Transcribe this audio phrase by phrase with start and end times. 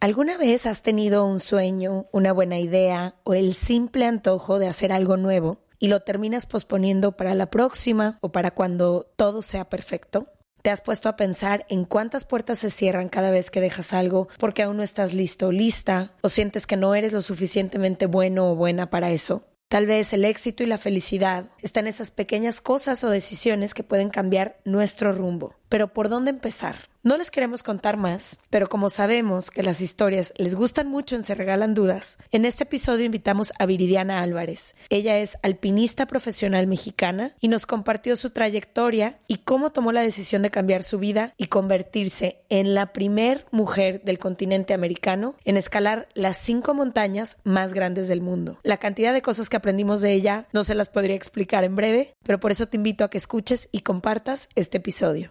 [0.00, 4.92] ¿Alguna vez has tenido un sueño, una buena idea o el simple antojo de hacer
[4.92, 10.28] algo nuevo y lo terminas posponiendo para la próxima o para cuando todo sea perfecto?
[10.62, 14.28] ¿Te has puesto a pensar en cuántas puertas se cierran cada vez que dejas algo
[14.38, 18.52] porque aún no estás listo o lista o sientes que no eres lo suficientemente bueno
[18.52, 19.48] o buena para eso?
[19.68, 24.08] Tal vez el éxito y la felicidad están esas pequeñas cosas o decisiones que pueden
[24.08, 25.54] cambiar nuestro rumbo.
[25.68, 26.76] Pero ¿por dónde empezar?
[27.04, 31.24] No les queremos contar más, pero como sabemos que las historias les gustan mucho en
[31.24, 34.74] Se Regalan Dudas, en este episodio invitamos a Viridiana Álvarez.
[34.90, 40.42] Ella es alpinista profesional mexicana y nos compartió su trayectoria y cómo tomó la decisión
[40.42, 46.08] de cambiar su vida y convertirse en la primer mujer del continente americano en escalar
[46.14, 48.58] las cinco montañas más grandes del mundo.
[48.64, 52.16] La cantidad de cosas que aprendimos de ella no se las podría explicar en breve,
[52.24, 55.30] pero por eso te invito a que escuches y compartas este episodio.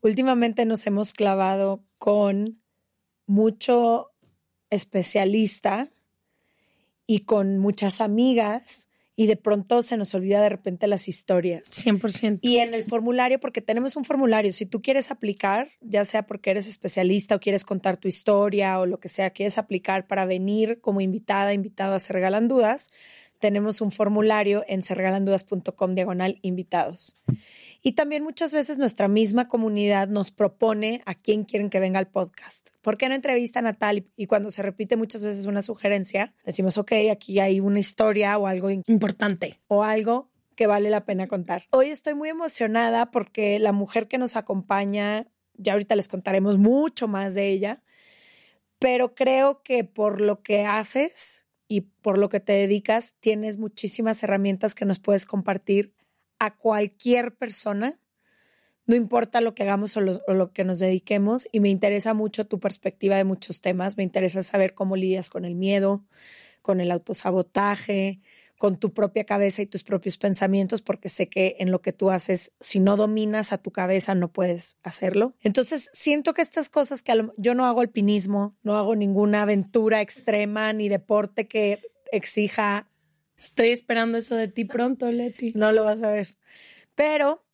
[0.00, 2.58] Últimamente nos hemos clavado con
[3.26, 4.10] mucho
[4.70, 5.88] especialista
[7.06, 11.64] y con muchas amigas y de pronto se nos olvida de repente las historias.
[11.64, 12.38] 100%.
[12.40, 16.50] Y en el formulario, porque tenemos un formulario, si tú quieres aplicar, ya sea porque
[16.50, 20.80] eres especialista o quieres contar tu historia o lo que sea, quieres aplicar para venir
[20.80, 22.90] como invitada, invitado a Se Regalan Dudas,
[23.40, 27.16] tenemos un formulario en serregalandudas.com diagonal invitados.
[27.80, 32.08] Y también muchas veces nuestra misma comunidad nos propone a quién quieren que venga al
[32.08, 32.70] podcast.
[32.82, 34.06] ¿Por qué no entrevistan a tal?
[34.16, 38.46] Y cuando se repite muchas veces una sugerencia, decimos, ok, aquí hay una historia o
[38.46, 39.60] algo Importante.
[39.68, 41.66] o algo que vale la pena contar.
[41.70, 47.06] Hoy estoy muy emocionada porque la mujer que nos acompaña, ya ahorita les contaremos mucho
[47.06, 47.84] más de ella,
[48.80, 54.20] pero creo que por lo que haces y por lo que te dedicas, tienes muchísimas
[54.24, 55.94] herramientas que nos puedes compartir
[56.38, 57.98] a cualquier persona,
[58.86, 62.58] no importa lo que hagamos o lo, que nos dediquemos, y me interesa mucho tu
[62.58, 66.04] perspectiva de muchos temas, me interesa saber cómo lidias con el miedo,
[66.62, 68.20] con el autosabotaje,
[68.56, 72.10] con tu propia cabeza y tus propios pensamientos, porque sé que en lo que tú
[72.10, 75.34] haces, si no dominas a tu cabeza, no puedes hacerlo.
[75.42, 80.72] Entonces, siento que estas cosas que yo no hago alpinismo, no hago ninguna aventura extrema
[80.72, 82.88] ni deporte que exija
[83.38, 85.52] Estoy esperando eso de ti pronto, Leti.
[85.54, 86.28] no lo vas a ver.
[86.94, 87.44] Pero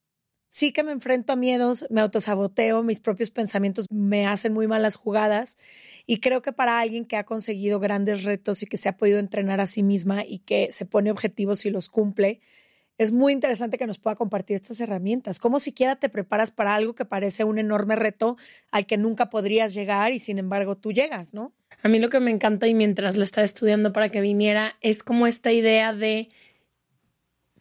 [0.48, 4.96] sí que me enfrento a miedos, me autosaboteo, mis propios pensamientos me hacen muy malas
[4.96, 5.56] jugadas
[6.06, 9.18] y creo que para alguien que ha conseguido grandes retos y que se ha podido
[9.18, 12.40] entrenar a sí misma y que se pone objetivos y los cumple,
[12.98, 15.38] es muy interesante que nos pueda compartir estas herramientas.
[15.38, 18.36] Como siquiera te preparas para algo que parece un enorme reto
[18.70, 21.52] al que nunca podrías llegar y sin embargo tú llegas, ¿no?
[21.82, 25.02] A mí lo que me encanta y mientras la estaba estudiando para que viniera es
[25.02, 26.28] como esta idea de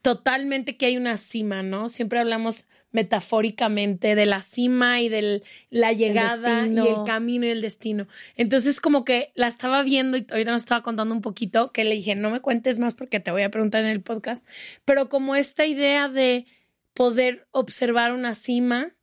[0.01, 1.89] totalmente que hay una cima, ¿no?
[1.89, 7.61] Siempre hablamos metafóricamente de la cima y de la llegada y el camino y el
[7.61, 8.07] destino.
[8.37, 11.95] Entonces como que la estaba viendo y ahorita nos estaba contando un poquito que le
[11.95, 14.47] dije, no me cuentes más porque te voy a preguntar en el podcast,
[14.85, 16.45] pero como esta idea de
[16.93, 18.95] poder observar una cima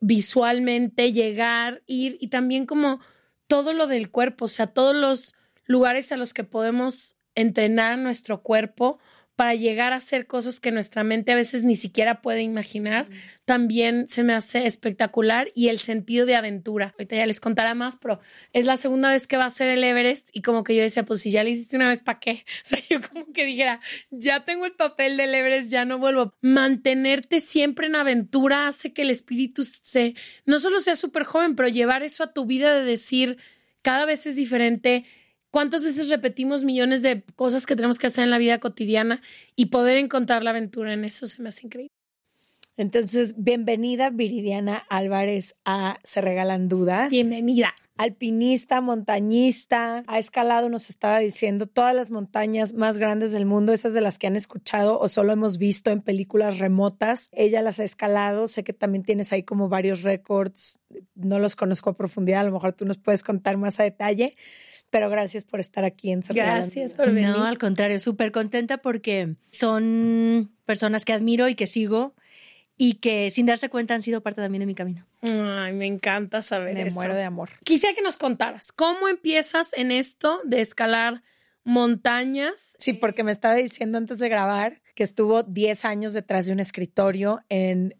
[0.00, 3.00] visualmente, llegar, ir y también como
[3.46, 5.34] todo lo del cuerpo, o sea, todos los
[5.64, 8.98] lugares a los que podemos entrenar nuestro cuerpo
[9.40, 13.08] para llegar a hacer cosas que nuestra mente a veces ni siquiera puede imaginar,
[13.46, 16.92] también se me hace espectacular y el sentido de aventura.
[16.92, 18.20] Ahorita ya les contará más, pero
[18.52, 21.06] es la segunda vez que va a hacer el Everest y como que yo decía,
[21.06, 22.44] pues si ya lo hiciste una vez, ¿para qué?
[22.64, 26.34] O sea, yo como que dijera, ya tengo el papel del Everest, ya no vuelvo.
[26.42, 31.70] Mantenerte siempre en aventura hace que el espíritu se, no solo sea súper joven, pero
[31.70, 33.38] llevar eso a tu vida de decir,
[33.80, 35.06] cada vez es diferente
[35.50, 39.20] ¿Cuántas veces repetimos millones de cosas que tenemos que hacer en la vida cotidiana
[39.56, 41.90] y poder encontrar la aventura en eso se me hace increíble?
[42.76, 47.10] Entonces, bienvenida Viridiana Álvarez a Se Regalan Dudas.
[47.10, 47.74] Bienvenida.
[47.96, 53.92] Alpinista, montañista, ha escalado, nos estaba diciendo, todas las montañas más grandes del mundo, esas
[53.92, 57.28] de las que han escuchado o solo hemos visto en películas remotas.
[57.32, 60.80] Ella las ha escalado, sé que también tienes ahí como varios récords,
[61.14, 64.34] no los conozco a profundidad, a lo mejor tú nos puedes contar más a detalle,
[64.90, 67.30] pero gracias por estar aquí en Gracias por venir.
[67.30, 72.14] No, al contrario, súper contenta porque son personas que admiro y que sigo
[72.76, 75.06] y que sin darse cuenta han sido parte también de mi camino.
[75.22, 77.50] Ay, me encanta saber Me muero de amor.
[77.62, 81.22] Quisiera que nos contaras, ¿cómo empiezas en esto de escalar
[81.62, 82.76] montañas?
[82.78, 86.60] Sí, porque me estaba diciendo antes de grabar que estuvo 10 años detrás de un
[86.60, 87.94] escritorio en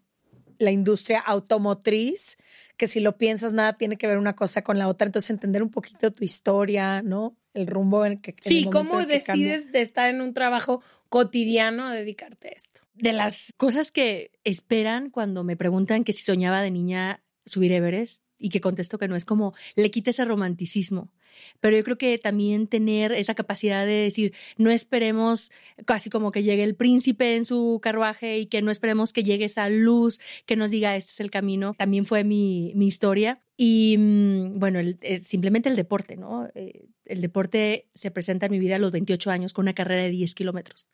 [0.57, 2.37] la industria automotriz
[2.81, 5.05] que si lo piensas, nada tiene que ver una cosa con la otra.
[5.05, 7.37] Entonces, entender un poquito tu historia, ¿no?
[7.53, 8.33] El rumbo en que.
[8.39, 12.81] Sí, ¿cómo decides de estar en un trabajo cotidiano a dedicarte a esto?
[12.95, 18.25] De las cosas que esperan cuando me preguntan que si soñaba de niña subir Everest
[18.39, 21.11] y que contesto que no, es como le quita ese romanticismo
[21.59, 25.51] pero yo creo que también tener esa capacidad de decir, no esperemos
[25.85, 29.45] casi como que llegue el príncipe en su carruaje y que no esperemos que llegue
[29.45, 33.41] esa luz que nos diga este es el camino, también fue mi, mi historia.
[33.57, 36.49] Y mm, bueno, es simplemente el deporte, ¿no?
[36.55, 40.03] Eh, el deporte se presenta en mi vida a los 28 años con una carrera
[40.03, 40.87] de 10 kilómetros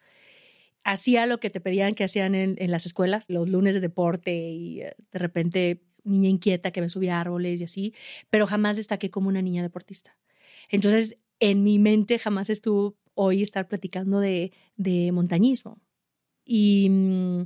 [0.87, 4.81] hacía lo que te pedían que hacían en, las escuelas, los lunes de deporte y
[4.81, 7.93] eh, de repente niña inquieta que me subía árboles y así,
[8.29, 10.17] pero jamás destaqué como una niña deportista.
[10.69, 15.81] Entonces, en mi mente jamás estuvo hoy estar platicando de, de montañismo.
[16.45, 17.41] Y, mm,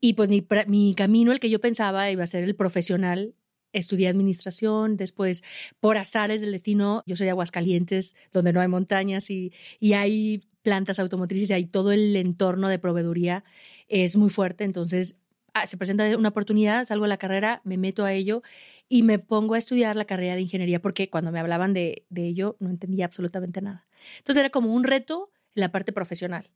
[0.00, 3.34] y pues mi, mi, camino, el que yo pensaba iba a ser el profesional,
[3.72, 5.42] estudié administración, después
[5.80, 10.44] por azares del destino, yo soy de Aguascalientes, donde no hay montañas y, y hay
[10.62, 13.44] plantas automotrices y hay todo el entorno de proveeduría
[13.88, 15.16] es muy fuerte, entonces
[15.54, 18.42] ah, se presenta una oportunidad, salgo de la carrera, me meto a ello
[18.88, 22.26] y me pongo a estudiar la carrera de ingeniería porque cuando me hablaban de, de
[22.26, 23.86] ello no entendía absolutamente nada.
[24.18, 26.50] Entonces era como un reto en la parte profesional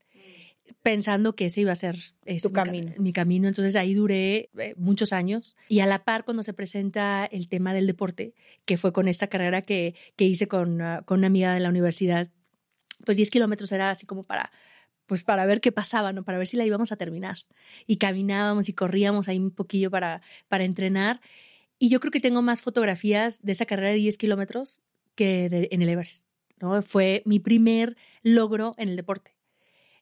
[0.82, 1.96] pensando que ese iba a ser
[2.42, 2.92] tu camino.
[2.98, 3.48] Mi, camino.
[3.48, 7.74] Entonces ahí duré eh, muchos años y a la par cuando se presenta el tema
[7.74, 8.34] del deporte,
[8.64, 11.68] que fue con esta carrera que, que hice con, uh, con una amiga de la
[11.68, 12.28] universidad,
[13.04, 14.50] pues 10 kilómetros era así como para
[15.06, 16.22] pues para ver qué pasaba, ¿no?
[16.22, 17.38] Para ver si la íbamos a terminar.
[17.88, 21.20] Y caminábamos y corríamos ahí un poquillo para, para entrenar.
[21.82, 24.82] Y yo creo que tengo más fotografías de esa carrera de 10 kilómetros
[25.14, 26.28] que en el Everest.
[26.60, 26.82] ¿no?
[26.82, 29.34] Fue mi primer logro en el deporte.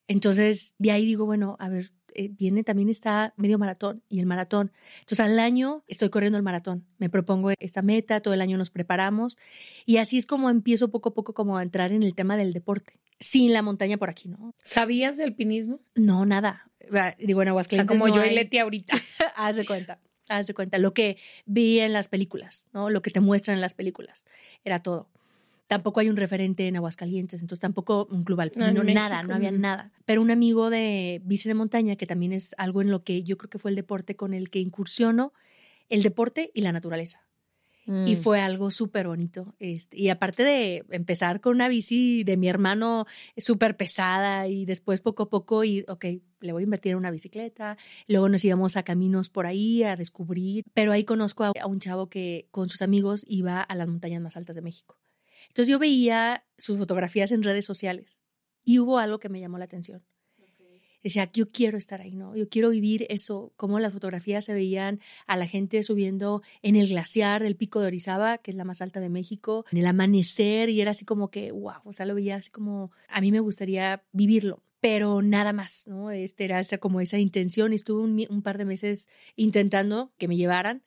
[0.09, 4.27] Entonces, de ahí digo, bueno, a ver, eh, viene también está medio maratón y el
[4.27, 4.73] maratón.
[5.01, 6.85] Entonces, al año estoy corriendo el maratón.
[6.99, 9.39] Me propongo esta meta, todo el año nos preparamos
[9.87, 12.53] y así es como empiezo poco a poco como a entrar en el tema del
[12.53, 12.99] deporte.
[13.21, 14.53] Sin la montaña por aquí, ¿no?
[14.65, 15.79] ¿Sabías de alpinismo?
[15.95, 16.69] No, nada.
[17.21, 17.89] Digo, en Aguascalientes.
[17.89, 18.33] O sea, como no yo hay...
[18.33, 18.95] y Leti ahorita.
[19.37, 21.17] Haz de cuenta haz de cuenta, lo que
[21.47, 22.91] vi en las películas, ¿no?
[22.91, 24.27] Lo que te muestran en las películas,
[24.65, 25.09] era todo.
[25.67, 29.51] Tampoco hay un referente en Aguascalientes, entonces tampoco un club alpino, no, nada, no había
[29.51, 29.93] nada.
[30.07, 33.37] Pero un amigo de bici de montaña, que también es algo en lo que yo
[33.37, 35.35] creo que fue el deporte con el que incursiono,
[35.91, 37.28] el deporte y la naturaleza.
[37.89, 38.17] Y Mm.
[38.17, 39.55] fue algo súper bonito.
[39.59, 43.07] Este, y aparte de empezar con una bici de mi hermano
[43.39, 46.05] súper pesada y después poco a poco ir, ok,
[46.41, 47.79] le voy a invertir en una bicicleta.
[48.07, 50.65] Luego nos íbamos a caminos por ahí a descubrir.
[50.75, 54.21] Pero ahí conozco a, a un chavo que con sus amigos iba a las montañas
[54.21, 54.99] más altas de México.
[55.49, 58.23] Entonces yo veía sus fotografías en redes sociales
[58.65, 60.05] y hubo algo que me llamó la atención
[61.03, 62.37] decía, yo quiero estar ahí, ¿no?
[62.37, 66.89] Yo quiero vivir eso, como las fotografías se veían a la gente subiendo en el
[66.89, 70.69] glaciar del Pico de Orizaba, que es la más alta de México, en el amanecer,
[70.69, 73.41] y era así como que, wow, o sea, lo veía así como, a mí me
[73.41, 74.63] gustaría vivirlo.
[74.81, 76.11] pero nada más, ¿no?
[76.11, 77.73] Este era como esa intención.
[77.73, 80.83] Estuve un, un par de meses intentando que me llevaran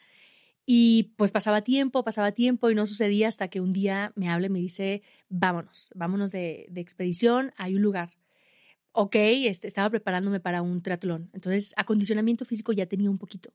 [0.66, 4.48] y pues pasaba tiempo, pasaba tiempo y no sucedía hasta que un día me habla
[4.48, 8.12] y me dice, vámonos, vámonos de, de expedición, hay un lugar.
[8.94, 11.30] Ok, este, estaba preparándome para un triatlón.
[11.34, 13.54] Entonces, acondicionamiento físico ya tenía un poquito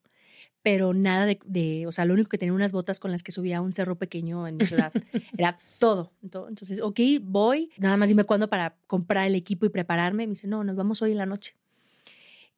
[0.66, 3.59] pero nada de, o sea, lo único que tenía unas botas con las que subía
[3.59, 4.93] a un cerro pequeño en mi ciudad.
[5.38, 10.26] Era todo, Entonces, ok, voy, nada más dime cuándo para comprar el equipo y prepararme.
[10.26, 11.55] Me dice, no, nos vamos hoy en la noche.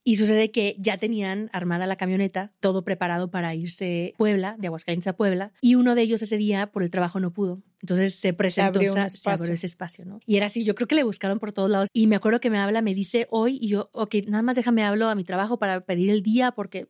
[0.09, 5.07] Y sucede que ya tenían armada la camioneta, todo preparado para irse Puebla, de Aguascalientes
[5.07, 7.61] a Puebla, y uno de ellos ese día por el trabajo no pudo.
[7.83, 10.21] Entonces se presentó, se abrió, se abrió ese espacio, ¿no?
[10.25, 11.91] Y era así, yo creo que le buscaron por todos lados.
[11.93, 14.83] Y me acuerdo que me habla, me dice hoy, y yo, ok, nada más déjame
[14.83, 16.89] hablo a mi trabajo para pedir el día, porque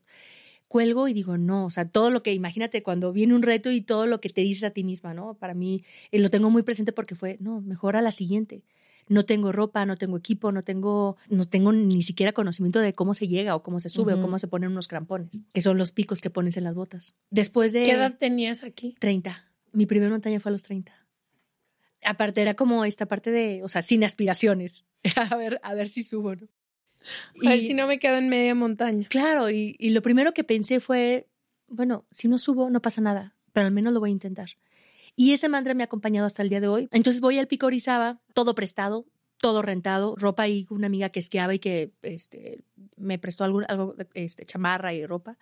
[0.69, 3.81] cuelgo y digo, no, o sea, todo lo que, imagínate cuando viene un reto y
[3.81, 5.35] todo lo que te dices a ti misma, ¿no?
[5.35, 5.83] Para mí
[6.13, 8.63] eh, lo tengo muy presente porque fue, no, mejor a la siguiente.
[9.09, 13.15] No tengo ropa, no tengo equipo, no tengo, no tengo ni siquiera conocimiento de cómo
[13.15, 15.93] se llega o cómo se sube o cómo se ponen unos crampones, que son los
[15.93, 17.17] picos que pones en las botas.
[17.31, 17.83] Después de...
[17.83, 18.95] ¿Qué edad tenías aquí?
[18.99, 19.45] 30.
[19.73, 20.93] Mi primera montaña fue a los 30.
[22.05, 24.85] Aparte era como esta parte de, o sea, sin aspiraciones.
[25.17, 26.49] a ver, a ver si subo, ¿no?
[27.45, 29.07] A ver si no me quedo en media montaña.
[29.09, 31.29] Claro, y, lo primero que pensé fue,
[31.69, 34.51] bueno, si no subo, no pasa nada, pero al menos lo voy a intentar.
[35.19, 36.89] Y ese mantra me ha acompañado hasta el día de hoy.
[36.93, 39.05] Entonces voy al Pico Orizaba, todo prestado,
[39.39, 42.63] todo rentado, ropa y una amiga que esquiaba y que este,
[42.97, 45.37] me prestó algo, algo este, chamarra y ropa.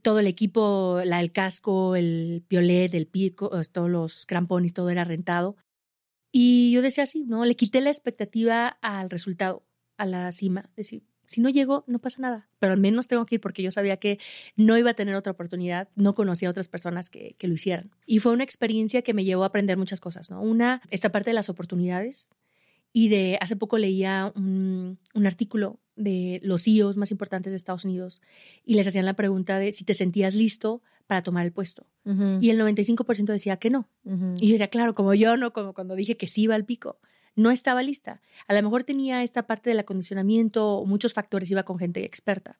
[0.00, 5.58] Todo el equipo, el casco, el piolet, el pico, todos los crampones, todo era rentado.
[6.32, 7.44] Y yo decía así, ¿no?
[7.44, 9.66] Le quité la expectativa al resultado
[9.98, 11.02] a la cima, decir,
[11.34, 13.96] si no llego, no pasa nada, pero al menos tengo que ir porque yo sabía
[13.96, 14.18] que
[14.56, 17.90] no iba a tener otra oportunidad, no conocía a otras personas que, que lo hicieran.
[18.06, 20.40] Y fue una experiencia que me llevó a aprender muchas cosas, ¿no?
[20.40, 22.30] Una, esta parte de las oportunidades
[22.92, 27.84] y de, hace poco leía un, un artículo de los CEOs más importantes de Estados
[27.84, 28.20] Unidos
[28.64, 31.86] y les hacían la pregunta de si te sentías listo para tomar el puesto.
[32.40, 33.88] Y el 95% decía que no.
[34.04, 36.98] Y yo decía, claro, como yo, no como cuando dije que sí iba al pico
[37.36, 38.20] no estaba lista.
[38.46, 42.58] A lo mejor tenía esta parte del acondicionamiento, muchos factores, iba con gente experta,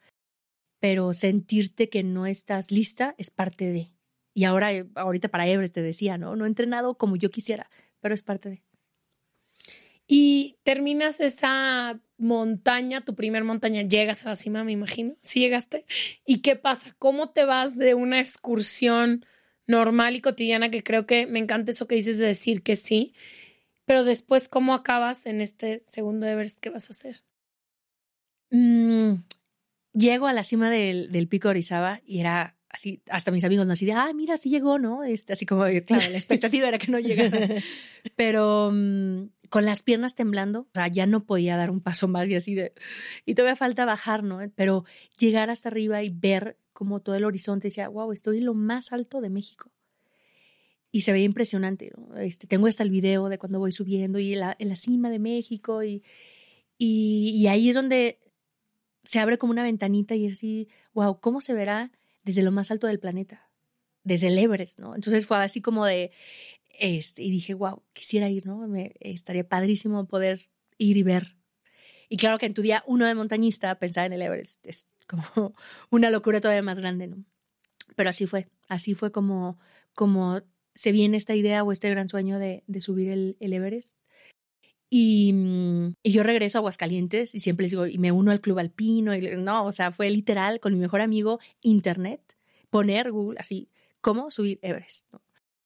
[0.80, 3.90] pero sentirte que no estás lista es parte de.
[4.34, 6.36] Y ahora, eh, ahorita para Ebre te decía, ¿no?
[6.36, 8.62] No he entrenado como yo quisiera, pero es parte de.
[10.06, 15.16] Y terminas esa montaña, tu primer montaña, llegas a la cima, me imagino.
[15.22, 15.86] Sí llegaste.
[16.26, 16.94] ¿Y qué pasa?
[16.98, 19.24] ¿Cómo te vas de una excursión
[19.66, 23.14] normal y cotidiana que creo que me encanta eso que dices de decir que sí?
[23.86, 27.22] Pero después, ¿cómo acabas en este segundo Everest que vas a hacer?
[28.50, 29.22] Mm,
[29.92, 33.72] llego a la cima del, del pico Orizaba y era así, hasta mis amigos no
[33.72, 35.04] así de, ah, mira, sí llegó, ¿no?
[35.04, 37.62] Este, así como, claro, la expectativa era que no llegara.
[38.16, 42.28] Pero mm, con las piernas temblando, o sea, ya no podía dar un paso más
[42.28, 42.72] y así de,
[43.24, 44.40] y todavía falta bajar, ¿no?
[44.54, 44.84] Pero
[45.18, 48.92] llegar hasta arriba y ver como todo el horizonte, decía, wow, estoy en lo más
[48.92, 49.73] alto de México
[50.94, 51.90] y se veía impresionante.
[52.18, 55.18] Este, tengo hasta el video de cuando voy subiendo y la, en la cima de
[55.18, 56.04] México y,
[56.78, 58.20] y, ahí es donde
[59.02, 61.90] se abre como una ventanita y así, wow, ¿cómo se verá
[62.22, 63.50] desde lo más alto del planeta?
[64.04, 64.94] Desde el Everest, ¿no?
[64.94, 66.12] Entonces fue así como de,
[66.78, 68.58] este, y dije, wow, quisiera ir, ¿no?
[68.68, 70.48] Me, estaría padrísimo poder
[70.78, 71.34] ir y ver.
[72.08, 75.24] Y claro que en tu día uno de montañista pensar en el Everest es como
[75.90, 77.24] una locura todavía más grande, ¿no?
[77.96, 79.58] Pero así fue, así fue como,
[79.94, 80.40] como
[80.74, 83.98] se viene esta idea o este gran sueño de, subir el, Everest.
[84.90, 85.34] Y,
[86.02, 89.14] y, yo regreso a Aguascalientes y siempre les digo, y me uno al club alpino.
[89.14, 92.20] Y, no, o sea, fue literal con mi mejor amigo, internet,
[92.70, 93.68] poner Google así,
[94.00, 95.12] cómo subir Everest.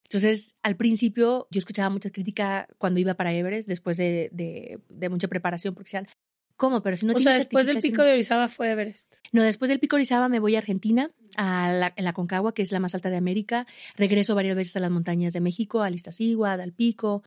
[0.04, 5.28] Entonces, al principio yo escuchaba mucha crítica cuando iba para Everest, después de, de, mucha
[5.28, 6.08] preparación, porque decían,
[6.58, 6.82] ¿cómo?
[6.82, 9.14] Pero si no O sea, después del pico de Orizaba fue Everest.
[9.32, 12.52] No, después del pico de Orizaba me voy a Argentina a la, en la Concagua,
[12.52, 13.66] que es la más alta de América.
[13.96, 17.22] Regreso varias veces a las montañas de México, a Iztaccíhuatl, al Pico.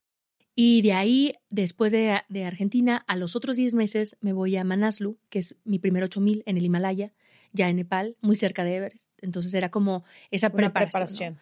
[0.53, 4.63] Y de ahí, después de, de, Argentina, a los otros 10 meses me voy a
[4.63, 7.13] Manaslu, que es mi primer 8000 en el Himalaya,
[7.53, 9.09] ya en Nepal, muy cerca de Everest.
[9.21, 11.39] Entonces era como esa preparación.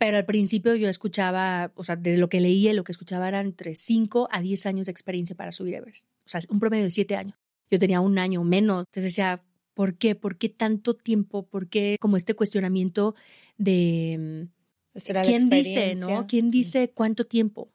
[0.00, 3.28] Pero al principio yo escuchaba, o sea, de lo que leía y lo que escuchaba
[3.28, 6.10] eran entre 5 a 10 años de experiencia para subir Everest.
[6.26, 7.38] O sea, un promedio de 7 años.
[7.70, 8.86] Yo tenía un año menos.
[8.88, 9.44] Entonces decía,
[9.80, 10.14] ¿Por qué?
[10.14, 11.46] ¿Por qué tanto tiempo?
[11.46, 13.14] ¿Por qué como este cuestionamiento
[13.56, 14.48] de
[14.94, 16.26] mm, quién dice, ¿no?
[16.26, 17.72] ¿Quién dice cuánto tiempo?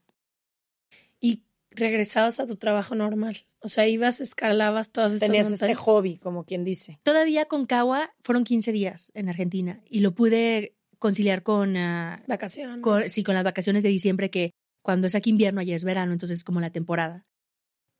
[1.20, 1.41] Y
[1.72, 3.48] regresabas a tu trabajo normal.
[3.60, 7.00] O sea, ibas, escalabas todas estas Tenías este hobby, como quien dice.
[7.01, 11.75] Todavía con Cagua fueron 15 días en Argentina y lo pude conciliar con...
[11.75, 13.12] Uh, vacaciones.
[13.12, 16.40] sí, con las vacaciones de diciembre que cuando es aquí invierno, allá es verano, entonces
[16.40, 17.25] es como la temporada.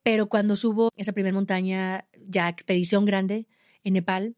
[0.04, 3.48] Pero cuando subo esa primera montaña, ya expedición grande
[3.84, 4.36] en Nepal,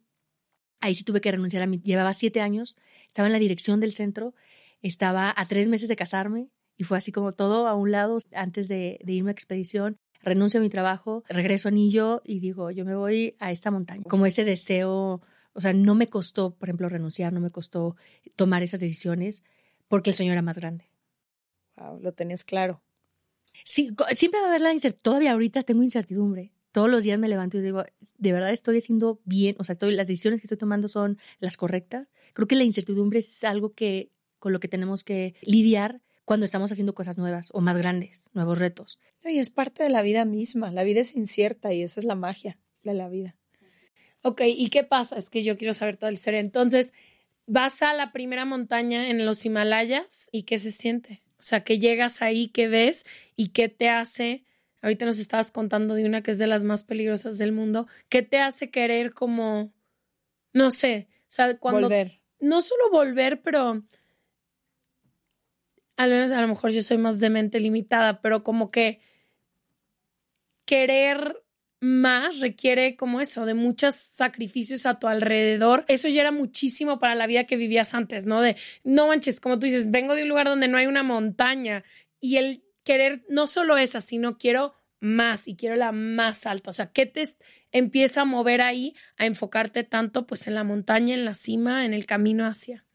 [0.80, 1.82] ahí sí tuve que renunciar a mi.
[1.82, 4.34] Llevaba siete años, estaba en la dirección del centro,
[4.82, 6.48] estaba a tres meses de casarme
[6.78, 9.98] y fue así como todo a un lado antes de, de irme a expedición.
[10.22, 14.04] Renuncio a mi trabajo, regreso a Anillo y digo, yo me voy a esta montaña.
[14.04, 15.22] Como ese deseo,
[15.58, 17.96] o sea, no me costó, por ejemplo, renunciar, no me costó
[18.36, 19.44] tomar esas decisiones
[19.88, 20.86] porque el Señor era más grande.
[21.78, 22.84] Wow, lo tenías claro.
[23.64, 25.02] Sí, siempre va a haber la incertidumbre.
[25.02, 26.52] Todavía ahorita tengo incertidumbre.
[26.72, 27.84] Todos los días me levanto y digo,
[28.20, 29.56] ¿de verdad estoy haciendo bien?
[29.58, 32.08] O sea, estoy, las decisiones que estoy tomando son las correctas.
[32.34, 36.72] Creo que la incertidumbre es algo que con lo que tenemos que lidiar cuando estamos
[36.72, 39.00] haciendo cosas nuevas o más grandes, nuevos retos.
[39.24, 40.72] Y es parte de la vida misma.
[40.72, 43.36] La vida es incierta y esa es la magia de la vida.
[44.28, 45.16] Ok, ¿y qué pasa?
[45.16, 46.42] Es que yo quiero saber toda la historia.
[46.42, 46.94] Entonces,
[47.46, 51.22] vas a la primera montaña en los Himalayas y ¿qué se siente?
[51.40, 53.06] O sea, que llegas ahí, ¿qué ves
[53.38, 54.44] y qué te hace?
[54.82, 57.88] Ahorita nos estabas contando de una que es de las más peligrosas del mundo.
[58.10, 59.72] ¿Qué te hace querer como,
[60.52, 61.88] no sé, o sea, cuando...
[61.88, 62.20] Volver.
[62.42, 63.82] No solo volver, pero...
[65.96, 69.00] Al menos a lo mejor yo soy más de mente limitada, pero como que
[70.66, 71.47] querer
[71.80, 75.86] más requiere como eso, de muchos sacrificios a tu alrededor.
[75.88, 78.42] Eso ya era muchísimo para la vida que vivías antes, ¿no?
[78.42, 81.84] De, no manches, como tú dices, vengo de un lugar donde no hay una montaña
[82.20, 86.72] y el querer no solo esa, sino quiero más y quiero la más alta.
[86.72, 87.24] O sea, ¿qué te
[87.72, 91.94] empieza a mover ahí a enfocarte tanto pues en la montaña, en la cima, en
[91.94, 92.86] el camino hacia?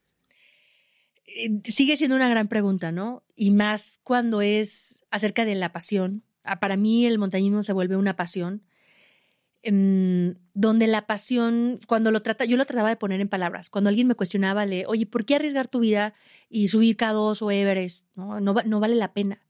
[1.24, 3.22] Eh, sigue siendo una gran pregunta, ¿no?
[3.36, 6.24] Y más cuando es acerca de la pasión.
[6.42, 8.64] Ah, para mí el montañismo se vuelve una pasión
[9.64, 13.70] Em, donde la pasión, cuando lo trata, yo lo trataba de poner en palabras.
[13.70, 16.14] Cuando alguien me cuestionaba, le, oye, ¿por qué arriesgar tu vida
[16.50, 18.08] y subir K2 o Everest?
[18.16, 19.40] No, no, no vale la pena.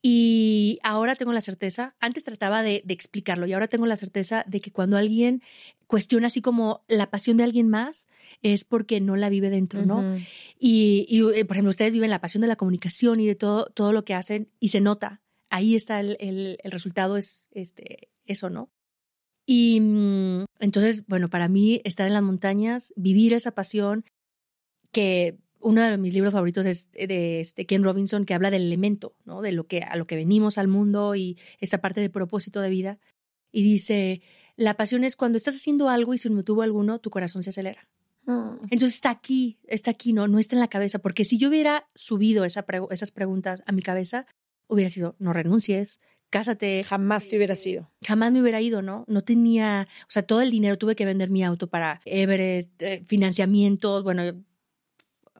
[0.00, 4.60] Y ahora tengo la certeza, antes trataba de, explicarlo y ahora tengo la certeza de
[4.60, 5.42] que cuando alguien
[5.88, 8.06] cuestiona así como la pasión de alguien más,
[8.42, 10.16] es porque no la vive dentro, ¿no?
[10.58, 13.66] y, y, eh, por ejemplo, ustedes viven la pasión de la comunicación y de todo,
[13.74, 15.20] todo lo que hacen y se nota.
[15.50, 18.70] Ahí está el, el, el resultado, es este, eso, ¿no?
[19.50, 24.04] Y mm, entonces, bueno, para mí estar en las montañas, vivir esa pasión,
[24.92, 29.16] que uno de mis libros favoritos es de este Ken Robinson, que habla del elemento,
[29.24, 29.40] ¿no?
[29.40, 32.68] De lo que, a lo que venimos al mundo y esta parte de propósito de
[32.68, 32.98] vida.
[33.50, 34.20] Y dice,
[34.56, 37.88] la pasión es cuando estás haciendo algo y sin motivo alguno tu corazón se acelera.
[38.26, 38.66] Mm.
[38.68, 40.28] Entonces está aquí, está aquí, ¿no?
[40.28, 43.80] No está en la cabeza, porque si yo hubiera subido esa esas preguntas a mi
[43.80, 44.26] cabeza,
[44.66, 46.84] hubiera sido, no renuncies, cásate.
[46.84, 47.90] Jamás te hubiera sido.
[48.06, 49.04] Jamás me hubiera ido, ¿no?
[49.08, 53.02] No tenía, o sea, todo el dinero tuve que vender mi auto para Everest, eh,
[53.06, 54.22] financiamientos, bueno,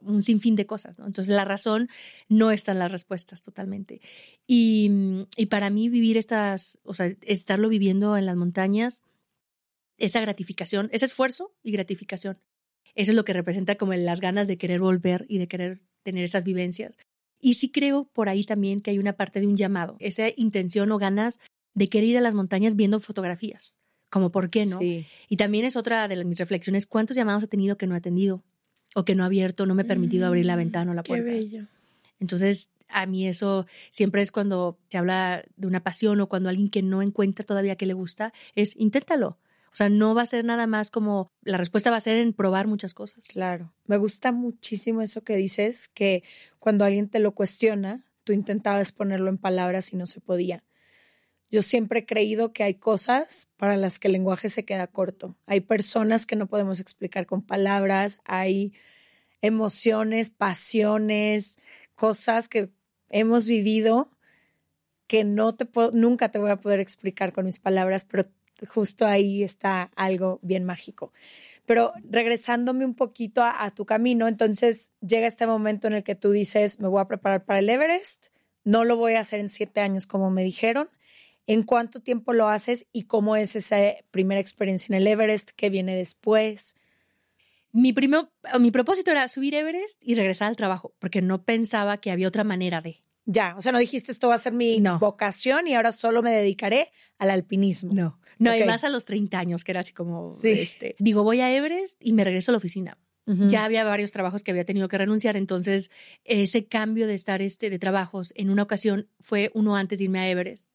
[0.03, 1.07] un sinfín de cosas, ¿no?
[1.07, 1.89] Entonces la razón
[2.29, 4.01] no está en las respuestas totalmente.
[4.47, 4.91] Y,
[5.37, 9.05] y para mí vivir estas, o sea, estarlo viviendo en las montañas,
[9.99, 12.39] esa gratificación, ese esfuerzo y gratificación,
[12.95, 16.25] eso es lo que representa como las ganas de querer volver y de querer tener
[16.25, 16.97] esas vivencias.
[17.41, 20.91] Y sí creo por ahí también que hay una parte de un llamado, esa intención
[20.93, 21.41] o ganas
[21.75, 23.79] de querer ir a las montañas viendo fotografías,
[24.11, 24.81] como por qué no.
[24.81, 28.43] Y también es otra de mis reflexiones, ¿cuántos llamados he tenido que no he atendido
[28.95, 31.03] o que no he abierto, no me he permitido abrir la mm, ventana o la
[31.03, 31.27] puerta?
[31.27, 31.67] Qué bello.
[32.21, 36.71] Entonces, a mí eso siempre es cuando se habla de una pasión o cuando alguien
[36.71, 39.39] que no encuentra todavía que le gusta, es inténtalo.
[39.79, 42.67] Sea, no va a ser nada más como la respuesta va a ser en probar
[42.67, 43.29] muchas cosas.
[43.29, 43.73] Claro.
[43.87, 46.25] Me gusta muchísimo eso que dices, que
[46.59, 50.65] cuando alguien te lo cuestiona, tú intentabas ponerlo en palabras y no se podía.
[51.49, 55.37] Yo siempre he creído que hay cosas para las que el lenguaje se queda corto.
[55.47, 58.73] Hay personas que no podemos explicar con palabras, hay
[59.43, 61.61] emociones, pasiones,
[61.95, 62.73] cosas que
[63.11, 64.11] hemos vivido
[65.07, 68.27] que no te nunca te voy a poder explicar con mis palabras, pero
[68.67, 71.13] justo ahí está algo bien mágico.
[71.67, 76.31] Pero regresándome un poquito a, tu camino, entonces llega este momento en el que tú
[76.31, 78.29] dices, me voy a preparar para el Everest,
[78.65, 80.89] no lo voy a hacer en siete años como me dijeron.
[81.47, 83.79] ¿En cuánto tiempo lo haces y cómo es esa
[84.11, 85.51] primera experiencia en el Everest?
[85.57, 86.75] ¿Qué viene después?
[87.73, 92.11] Mi, primo, mi propósito era subir Everest y regresar al trabajo, porque no pensaba que
[92.11, 93.03] había otra manera de.
[93.27, 96.31] Ya, o sea, no dijiste esto va a ser mi vocación y ahora solo me
[96.31, 97.93] dedicaré al alpinismo.
[97.93, 101.41] No, no, y más a los 30 años, que era así como, este, digo, voy
[101.41, 102.99] a Everest y me regreso a la oficina.
[103.47, 105.91] Ya había varios trabajos que había tenido que renunciar, entonces
[106.25, 110.21] ese cambio de estar este, de trabajos en una ocasión fue uno antes de irme
[110.21, 110.73] a Everest.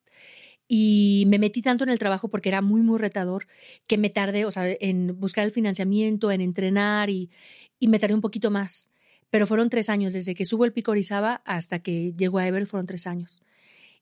[0.68, 3.48] Y me metí tanto en el trabajo porque era muy, muy retador
[3.88, 7.32] que me tardé, o sea, en buscar el financiamiento, en entrenar y,
[7.80, 8.92] y me tardé un poquito más
[9.34, 12.68] pero fueron tres años, desde que subo el pico Orizaba hasta que llego a Ever
[12.68, 13.42] fueron tres años.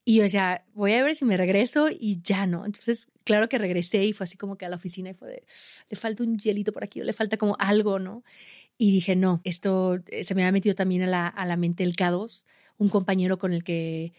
[0.04, 2.66] Y yo decía, voy a ver si me regreso y ya no.
[2.66, 5.44] Entonces, claro que regresé y fue así como que a la oficina y fue de,
[5.90, 8.24] le falta un hielito por aquí o le falta como algo, ¿no?
[8.78, 11.84] Y dije, no, esto eh, se me ha metido también a la, a la mente
[11.84, 12.46] el K2,
[12.78, 14.14] un compañero con el que,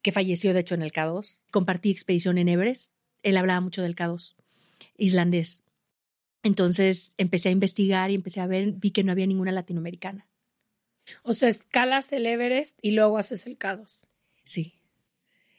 [0.00, 1.42] que falleció, de hecho, en el K2.
[1.50, 2.94] Compartí expedición en Everest.
[3.22, 4.34] Él hablaba mucho del K2,
[4.96, 5.62] islandés.
[6.42, 10.26] Entonces empecé a investigar y empecé a ver, vi que no había ninguna latinoamericana.
[11.22, 14.06] O sea, escalas el Everest y luego haces el K2.
[14.44, 14.77] Sí.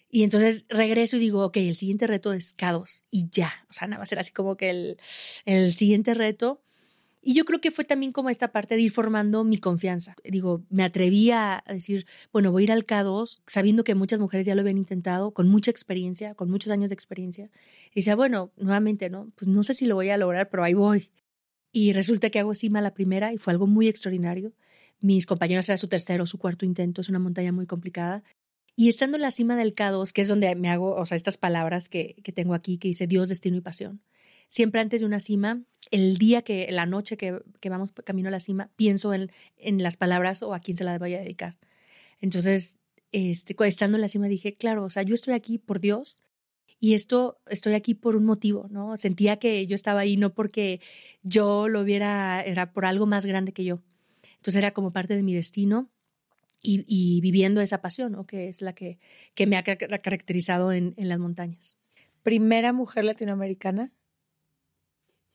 [0.09, 3.65] Y entonces regreso y digo, ok, el siguiente reto es K2 y ya.
[3.69, 4.97] O sea, nada va a ser así como que el,
[5.45, 6.61] el siguiente reto.
[7.21, 10.15] Y yo creo que fue también como esta parte de ir formando mi confianza.
[10.23, 14.47] Digo, me atreví a decir, bueno, voy a ir al K2, sabiendo que muchas mujeres
[14.47, 17.49] ya lo habían intentado, con mucha experiencia, con muchos años de experiencia.
[17.91, 19.31] Y decía, bueno, nuevamente, ¿no?
[19.35, 21.11] Pues no sé si lo voy a lograr, pero ahí voy.
[21.71, 24.53] Y resulta que hago cima la primera y fue algo muy extraordinario.
[25.01, 28.23] Mis compañeros era su tercero su cuarto intento, es una montaña muy complicada.
[28.79, 31.35] Y estando en la cima del K2, que es donde me hago, o sea, estas
[31.35, 33.99] palabras que, que tengo aquí, que dice Dios, destino y pasión.
[34.47, 35.61] Siempre antes de una cima,
[35.91, 39.83] el día que, la noche que, que vamos camino a la cima, pienso en, en,
[39.83, 41.57] las palabras o a quién se la voy a dedicar.
[42.21, 42.79] Entonces,
[43.11, 46.21] este, estando en la cima dije, claro, o sea, yo estoy aquí por Dios
[46.79, 48.95] y esto estoy aquí por un motivo, ¿no?
[48.95, 50.79] Sentía que yo estaba ahí no porque
[51.21, 53.81] yo lo viera, era por algo más grande que yo.
[54.37, 55.89] Entonces era como parte de mi destino
[56.61, 58.25] y, y viviendo esa pasión, ¿no?
[58.25, 58.99] Que es la que,
[59.33, 61.75] que me ha caracterizado en, en las montañas.
[62.23, 63.91] ¿Primera mujer latinoamericana?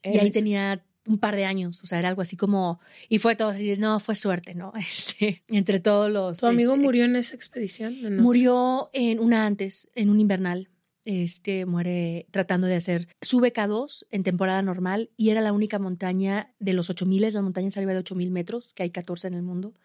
[0.03, 3.35] Y ahí tenía un par de años, o sea, era algo así como, y fue
[3.35, 4.73] todo así, no, fue suerte, ¿no?
[4.79, 6.39] Este, entre todos los...
[6.39, 8.01] ¿Tu amigo este, murió en esa expedición?
[8.01, 8.23] No?
[8.23, 10.69] Murió en una antes, en un invernal.
[11.03, 16.55] Este muere tratando de hacer su BK2 en temporada normal y era la única montaña
[16.57, 19.75] de los 8000, las montañas arriba de 8000 metros, que hay 14 en el mundo,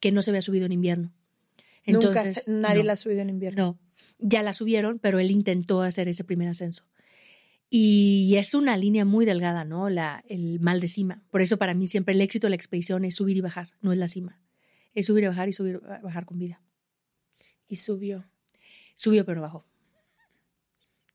[0.00, 1.12] que no se había subido en invierno.
[1.84, 3.62] Entonces, Nunca, nadie no, la ha subido en invierno.
[3.62, 3.78] No,
[4.18, 6.84] ya la subieron, pero él intentó hacer ese primer ascenso.
[7.68, 9.90] Y es una línea muy delgada, ¿no?
[9.90, 11.22] La, el mal de cima.
[11.30, 13.92] Por eso para mí siempre el éxito de la expedición es subir y bajar, no
[13.92, 14.40] es la cima.
[14.94, 16.60] Es subir y bajar y subir y bajar con vida.
[17.68, 18.24] Y subió.
[18.94, 19.66] Subió pero bajó.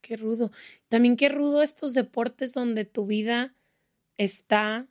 [0.01, 0.51] Qué rudo.
[0.89, 3.55] También qué rudo estos deportes donde tu vida
[4.17, 4.87] está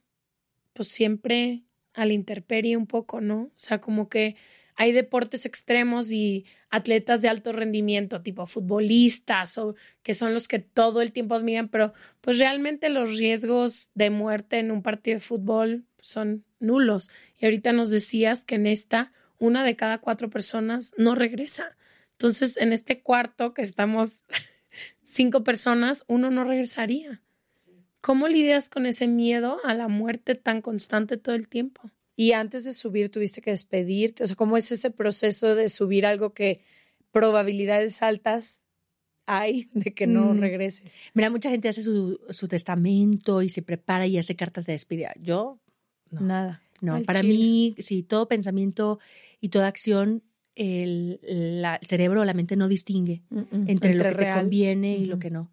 [0.73, 1.63] pues siempre
[1.95, 3.43] a la intemperie un poco, ¿no?
[3.43, 4.37] O sea, como que
[4.77, 10.59] hay deportes extremos y atletas de alto rendimiento, tipo futbolistas, o que son los que
[10.59, 15.21] todo el tiempo admiran, pero pues realmente los riesgos de muerte en un partido de
[15.21, 17.11] fútbol son nulos.
[17.39, 21.77] Y ahorita nos decías que en esta, una de cada cuatro personas no regresa.
[22.13, 24.25] Entonces, en este cuarto que estamos
[25.03, 27.23] cinco personas, uno no regresaría.
[28.01, 31.91] ¿Cómo lidias con ese miedo a la muerte tan constante todo el tiempo?
[32.21, 34.25] y antes de subir tuviste que despedirte?
[34.25, 36.61] O sea, ¿cómo es ese proceso de subir algo que
[37.13, 38.63] probabilidades altas
[39.25, 40.41] hay de que no mm.
[40.41, 41.03] regreses?
[41.15, 45.15] Mira, mucha gente hace su, su, testamento y se prepara y hace cartas de despedida.
[45.19, 45.61] Yo,
[46.11, 46.21] no.
[46.21, 46.63] Nada.
[46.83, 47.33] No, Al para chile.
[47.33, 48.99] mí, sí, todo pensamiento
[49.41, 50.23] y toda acción,
[50.57, 54.11] el, la, el cerebro o la mente no distingue mm -mm, entre, entre, lo que
[54.11, 54.35] real.
[54.35, 55.51] te conviene y lo que no.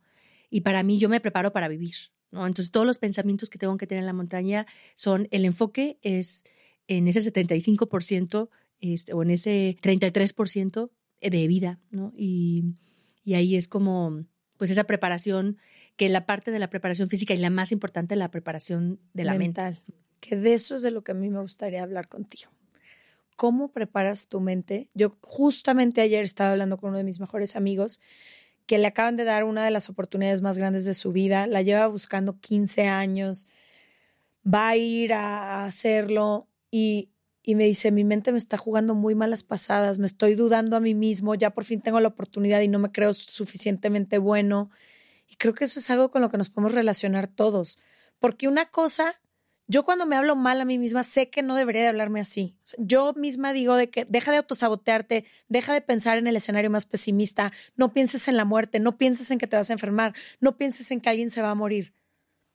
[0.49, 1.95] Y para mí, yo me preparo para vivir.
[2.31, 2.45] ¿No?
[2.45, 6.45] Entonces, todos los pensamientos que tengo que tener en la montaña son, el enfoque es
[6.87, 12.13] en ese 75% este, o en ese 33% de vida, ¿no?
[12.15, 12.75] Y,
[13.23, 14.25] y, ahí es como,
[14.57, 15.57] pues esa preparación,
[15.95, 19.33] que la parte de la preparación física y la más importante, la preparación de la
[19.33, 19.81] mental.
[19.87, 20.03] Mente.
[20.19, 22.51] Que de eso es de lo que a mí me gustaría hablar contigo.
[23.35, 24.89] ¿Cómo preparas tu mente?
[24.93, 27.99] Yo justamente ayer estaba hablando con uno de mis mejores amigos
[28.67, 31.61] que le acaban de dar una de las oportunidades más grandes de su vida, la
[31.61, 33.47] lleva buscando 15 años,
[34.45, 37.09] va a ir a hacerlo y,
[37.41, 40.81] y me dice, mi mente me está jugando muy malas pasadas, me estoy dudando a
[40.81, 44.69] mí mismo, ya por fin tengo la oportunidad y no me creo suficientemente bueno.
[45.29, 47.79] Y creo que eso es algo con lo que nos podemos relacionar todos.
[48.19, 49.13] Porque una cosa,
[49.67, 52.55] yo cuando me hablo mal a mí misma, sé que no debería de hablarme así.
[52.77, 56.85] Yo misma digo de que deja de autosabotearte, deja de pensar en el escenario más
[56.85, 60.57] pesimista, no pienses en la muerte, no pienses en que te vas a enfermar, no
[60.57, 61.93] pienses en que alguien se va a morir.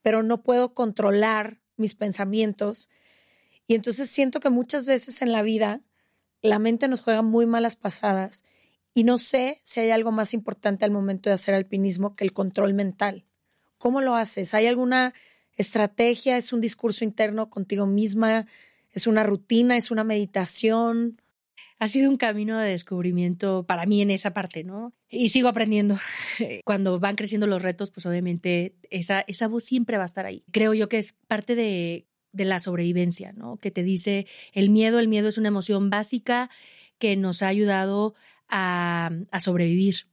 [0.00, 2.88] Pero no puedo controlar mis pensamientos
[3.66, 5.82] y entonces siento que muchas veces en la vida
[6.40, 8.44] la mente nos juega muy malas pasadas
[8.94, 12.32] y no sé si hay algo más importante al momento de hacer alpinismo que el
[12.32, 13.26] control mental.
[13.78, 14.54] ¿Cómo lo haces?
[14.54, 15.14] ¿Hay alguna
[15.62, 16.36] estrategia?
[16.36, 18.46] ¿Es un discurso interno contigo misma?
[18.90, 19.76] ¿Es una rutina?
[19.76, 21.20] ¿Es una meditación?
[21.78, 24.92] Ha sido un camino de descubrimiento para mí en esa parte, ¿no?
[25.08, 25.98] Y sigo aprendiendo.
[26.64, 30.44] Cuando van creciendo los retos, pues obviamente esa, esa voz siempre va a estar ahí.
[30.52, 33.58] Creo yo que es parte de de la sobrevivencia, ¿no?
[33.58, 36.50] Que te dice el miedo, el miedo es una emoción básica
[36.98, 38.14] que nos ha ayudado
[38.48, 40.06] a, sobrevivir.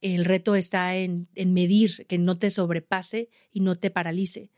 [0.00, 4.50] El reto está en, en medir, que no te sobrepase y no te paralice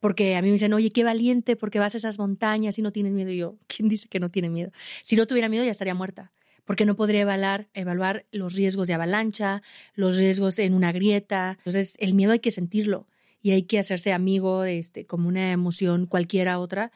[0.00, 2.90] porque a mí me dicen, oye, qué valiente, porque vas a esas montañas y no
[2.90, 3.30] tienes miedo.
[3.30, 4.72] Y yo, ¿quién dice que no tiene miedo?
[5.02, 6.32] Si no tuviera miedo, ya estaría muerta,
[6.64, 9.62] porque no podría evaluar, evaluar los riesgos de avalancha,
[9.94, 11.56] los riesgos en una grieta.
[11.58, 13.06] Entonces, el miedo hay que sentirlo
[13.42, 16.92] y hay que hacerse amigo, este, como una emoción cualquiera otra.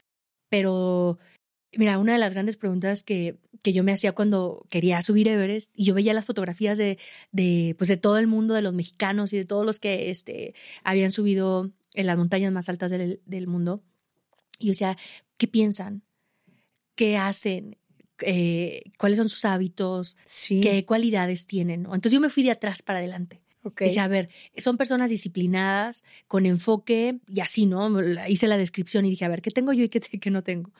[0.48, 1.18] Pero,
[1.76, 5.72] mira, una de las grandes preguntas que, que yo me hacía cuando quería subir Everest
[5.74, 6.98] y yo veía las fotografías de,
[7.32, 10.54] de, pues de todo el mundo, de los mexicanos y de todos los que este,
[10.84, 13.82] habían subido en las montañas más altas del, mundo.
[14.58, 14.96] Y yo decía,
[15.36, 16.02] ¿qué piensan?
[16.94, 17.76] ¿Qué hacen?
[18.20, 20.16] Eh, ¿Cuáles son sus hábitos?
[20.48, 21.86] ¿Qué cualidades tienen?
[21.86, 23.40] Entonces yo me fui de atrás para adelante.
[23.62, 23.88] Okay.
[23.88, 24.28] Dice, a ver,
[24.58, 27.90] son personas disciplinadas, con enfoque y así, ¿no?
[28.28, 30.70] Hice la descripción y dije, a ver, ¿qué tengo yo y qué, qué no tengo?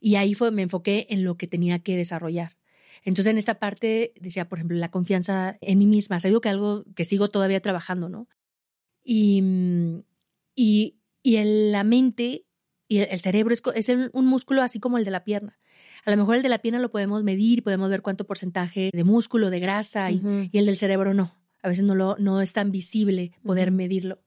[0.00, 2.56] Y ahí fue, me enfoqué en lo que tenía que desarrollar.
[3.04, 6.48] Entonces, en esta parte decía, por ejemplo, la confianza en mí misma, es algo que
[6.48, 8.26] algo que sigo todavía trabajando, ¿no?
[9.04, 9.42] Y,
[10.54, 12.46] y, y la mente
[12.88, 15.58] y el, cerebro es, es un músculo así como el de la pierna.
[16.04, 19.04] A lo mejor el de la pierna lo podemos medir, podemos ver cuánto porcentaje de
[19.04, 21.36] músculo, de grasa, y, y el del cerebro no.
[21.62, 24.18] A veces no, lo, no es tan visible poder medirlo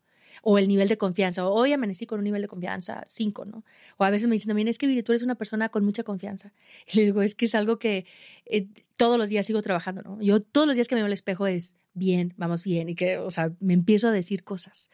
[0.46, 1.48] o el nivel de confianza.
[1.48, 3.64] Hoy amanecí con un nivel de confianza 5, ¿no?
[3.98, 6.54] O a veces me dicen también, es que tú eres una persona con mucha confianza.
[6.94, 8.06] Y le digo, es que es algo que
[8.46, 10.22] eh, todos los días sigo trabajando, ¿no?
[10.22, 13.18] Yo todos los días que me veo al espejo es bien, vamos bien, y que,
[13.18, 14.90] o sea, me empiezo a decir cosas.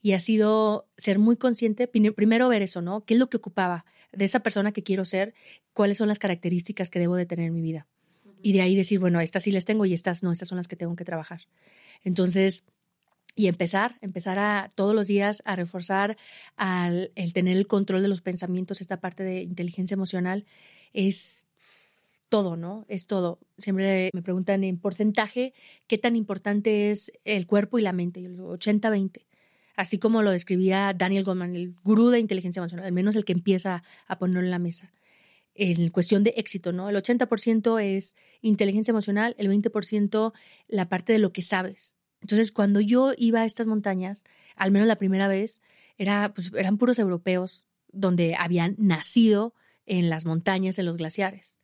[0.00, 3.04] Y ha sido ser muy consciente, primero ver eso, ¿no?
[3.04, 5.34] ¿Qué es lo que ocupaba de esa persona que quiero ser?
[5.72, 7.86] ¿Cuáles son las características que debo de tener en mi vida?
[8.42, 10.68] Y de ahí decir, bueno, estas sí les tengo y estas no, estas son las
[10.68, 11.42] que tengo que trabajar.
[12.04, 12.64] Entonces,
[13.34, 16.16] y empezar, empezar a todos los días a reforzar
[16.56, 20.44] al, el tener el control de los pensamientos, esta parte de inteligencia emocional,
[20.92, 21.46] es
[22.32, 22.86] todo, ¿no?
[22.88, 23.38] Es todo.
[23.58, 25.52] Siempre me preguntan en porcentaje
[25.86, 28.22] qué tan importante es el cuerpo y la mente.
[28.22, 29.26] Yo 80-20.
[29.76, 33.34] Así como lo describía Daniel Goldman, el gurú de inteligencia emocional, al menos el que
[33.34, 34.90] empieza a ponerlo en la mesa.
[35.54, 36.88] En cuestión de éxito, ¿no?
[36.88, 40.32] El 80% es inteligencia emocional, el 20%
[40.68, 44.24] la parte de lo que sabes, entonces, cuando yo iba a estas montañas,
[44.56, 45.60] al menos la primera vez,
[46.34, 49.54] pues, eran puros europeos donde habían nacido
[49.86, 51.58] en las montañas, en los glaciares.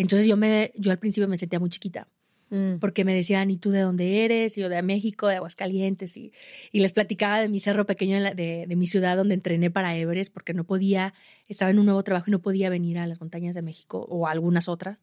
[0.00, 2.08] Entonces yo, me, yo al principio me sentía muy chiquita,
[2.50, 2.76] mm.
[2.80, 4.56] porque me decían, ¿y tú de dónde eres?
[4.56, 6.32] Y yo de México, de Aguascalientes, y,
[6.72, 10.32] y les platicaba de mi cerro pequeño de, de, mi ciudad donde entrené para Everest,
[10.32, 11.12] porque no podía,
[11.48, 14.26] estaba en un nuevo trabajo y no podía venir a las montañas de México o
[14.26, 14.98] a algunas otras.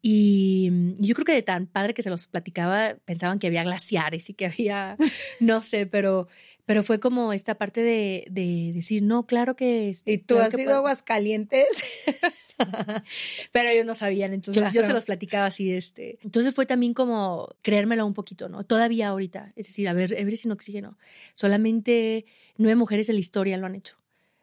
[0.00, 4.30] Y yo creo que de tan padre que se los platicaba, pensaban que había glaciares
[4.30, 4.96] y que había,
[5.40, 6.28] no sé, pero,
[6.68, 9.88] pero fue como esta parte de, de decir, no, claro que...
[9.88, 11.66] Este, ¿Y tú has ido a Aguascalientes?
[13.52, 16.18] pero ellos no sabían, entonces yo se los platicaba así, este.
[16.22, 18.64] Entonces fue también como creérmelo un poquito, ¿no?
[18.64, 20.98] Todavía ahorita, es decir, a ver, Everest sin oxígeno.
[21.32, 22.26] Solamente
[22.58, 23.96] nueve mujeres en la historia lo han hecho.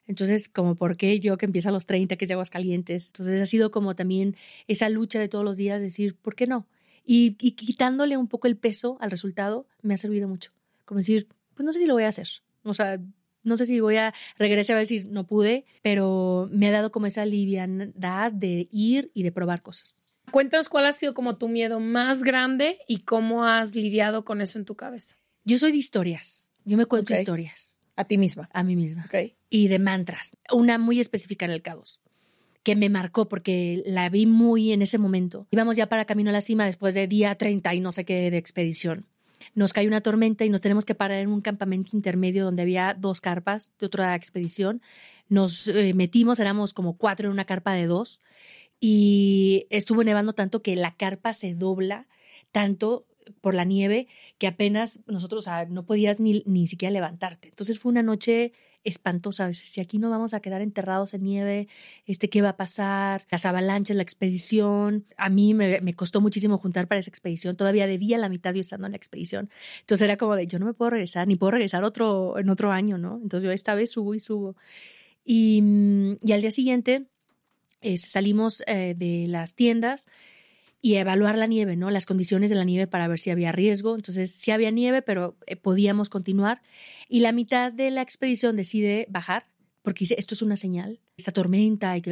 [0.07, 3.09] Entonces, como por qué yo que empieza a los 30, que es de Aguascalientes.
[3.09, 4.35] Entonces, ha sido como también
[4.67, 6.65] esa lucha de todos los días, decir, ¿por qué no?
[7.05, 10.49] Y, y quitándole un poco el peso al resultado, me ha servido mucho.
[10.85, 12.27] Como decir, pues no sé si lo voy a hacer.
[12.63, 12.99] O sea,
[13.43, 17.05] no sé si voy a regresar a decir, no pude, pero me ha dado como
[17.05, 20.01] esa liviandad de ir y de probar cosas.
[20.31, 24.59] Cuéntanos cuál ha sido como tu miedo más grande y cómo has lidiado con eso
[24.59, 25.15] en tu cabeza.
[25.43, 26.51] Yo soy de historias.
[26.65, 27.79] Yo me cuento historias.
[27.95, 28.49] A ti misma.
[28.51, 29.07] A mí misma.
[29.49, 30.35] Y de mantras.
[30.51, 31.99] Una muy específica en el K2,
[32.63, 35.47] que me marcó porque la vi muy en ese momento.
[35.51, 38.31] Íbamos ya para camino a la cima después de día 30 y no sé qué
[38.31, 39.05] de expedición.
[39.53, 42.95] Nos cae una tormenta y nos tenemos que parar en un campamento intermedio donde había
[42.97, 44.81] dos carpas de otra expedición.
[45.29, 48.21] Nos eh, metimos, éramos como cuatro en una carpa de dos
[48.79, 52.07] y estuvo nevando tanto que la carpa se dobla
[52.51, 53.05] tanto
[53.41, 57.49] por la nieve que apenas nosotros no podías ni, ni siquiera levantarte.
[57.49, 58.53] Entonces fue una noche
[58.85, 59.51] espantosa.
[59.53, 61.67] Si aquí no vamos a quedar enterrados en nieve,
[62.05, 63.25] este, ¿qué va a pasar?
[63.29, 65.05] Las avalanchas, la expedición.
[65.17, 67.57] A mí me, me, costó muchísimo juntar para esa expedición.
[67.57, 69.49] Todavía debía la mitad yo estando en la expedición.
[69.81, 72.71] Entonces era como de, yo no me puedo regresar, ni puedo regresar otro, en otro
[72.71, 73.19] año, ¿no?
[73.21, 74.55] Entonces yo esta vez subo y subo.
[75.25, 75.61] Y,
[76.21, 77.07] y al día siguiente
[77.81, 80.07] eh, salimos eh, de las tiendas
[80.85, 81.89] y evaluar la nieve, ¿no?
[81.89, 83.95] Las condiciones de la nieve para ver si había riesgo.
[83.95, 86.61] Entonces, sí había nieve, pero eh, podíamos continuar.
[87.09, 89.47] Y la mitad de la expedición decide bajar,
[89.81, 92.03] porque dice, esto es una señal, esta tormenta, y,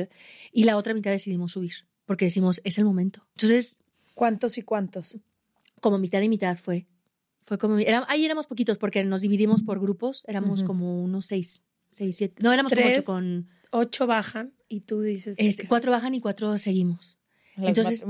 [0.52, 3.28] y la otra mitad decidimos subir, porque decimos, es el momento.
[3.36, 3.84] Entonces...
[4.16, 5.20] ¿Cuántos y cuántos?
[5.80, 6.88] Como mitad y mitad fue.
[7.46, 7.78] Fue como...
[8.08, 12.42] ahí éramos poquitos, porque nos dividimos por grupos, éramos como unos seis, seis, siete.
[12.42, 13.50] No, éramos como ocho con...
[13.70, 15.36] Ocho bajan y tú dices...
[15.38, 17.20] Este, cuatro bajan y cuatro seguimos.
[17.56, 18.04] Entonces...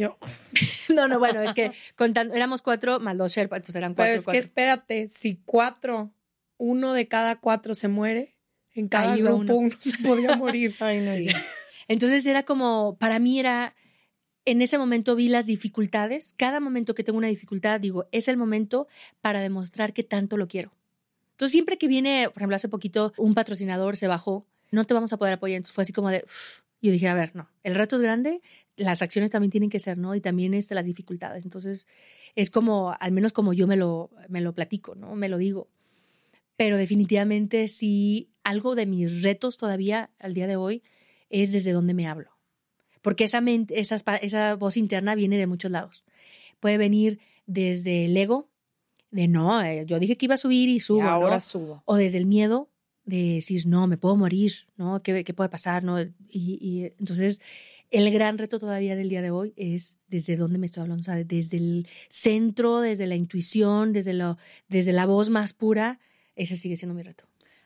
[0.00, 0.16] Yo.
[0.88, 4.12] no, no, bueno, es que contando, éramos cuatro más los Sherpa, entonces eran cuatro.
[4.12, 6.10] Pero es que espérate, si cuatro,
[6.56, 8.34] uno de cada cuatro se muere,
[8.74, 9.76] en cada grupo uno.
[9.78, 10.74] se podía morir.
[10.80, 11.10] Ay, no,
[11.86, 13.74] Entonces era como, para mí era,
[14.46, 16.32] en ese momento vi las dificultades.
[16.38, 18.88] Cada momento que tengo una dificultad, digo, es el momento
[19.20, 20.72] para demostrar que tanto lo quiero.
[21.32, 25.12] Entonces, siempre que viene, por ejemplo, hace poquito un patrocinador se bajó, no te vamos
[25.12, 25.58] a poder apoyar.
[25.58, 26.24] Entonces fue así como de,
[26.80, 28.40] yo dije, a ver, no, el reto es grande,
[28.80, 30.14] las acciones también tienen que ser, ¿no?
[30.14, 31.44] Y también este, las dificultades.
[31.44, 31.86] Entonces,
[32.34, 35.14] es como, al menos como yo me lo, me lo platico, ¿no?
[35.14, 35.68] Me lo digo.
[36.56, 40.82] Pero definitivamente sí, algo de mis retos todavía al día de hoy
[41.28, 42.30] es desde dónde me hablo.
[43.02, 46.04] Porque esa, mente, esa, esa voz interna viene de muchos lados.
[46.58, 48.48] Puede venir desde el ego,
[49.10, 51.02] de no, eh, yo dije que iba a subir y subo.
[51.02, 51.82] ahora subo.
[51.84, 52.68] O desde el miedo
[53.04, 55.02] de decir, no, me puedo morir, ¿no?
[55.02, 55.82] ¿Qué, qué puede pasar?
[55.82, 56.00] ¿no?
[56.00, 57.40] Y, y, entonces,
[57.90, 61.04] el gran reto todavía del día de hoy es desde dónde me estoy hablando, o
[61.04, 65.98] sea, desde el centro, desde la intuición, desde, lo, desde la voz más pura,
[66.36, 67.24] ese sigue siendo mi reto.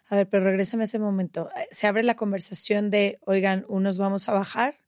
[0.08, 1.50] A ver, pero regrésame a ese momento.
[1.56, 4.78] Eh, se abre la conversación de, oigan, unos vamos a bajar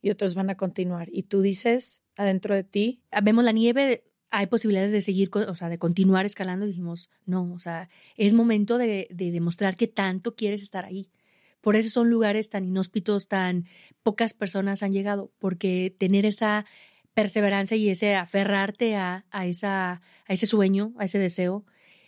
[0.00, 1.08] y otros van a continuar.
[1.12, 3.02] Y tú dices adentro de ti.
[3.22, 6.66] Vemos la nieve, hay posibilidades de seguir, o sea, de continuar escalando.
[6.66, 11.10] Y dijimos, no, o sea, es momento de, de demostrar que tanto quieres estar ahí.
[11.62, 13.64] Por eso son lugares tan inhóspitos, tan
[14.02, 16.66] pocas personas han llegado, porque tener esa
[17.14, 21.64] perseverancia y ese aferrarte a, a, esa, a ese sueño, a ese deseo,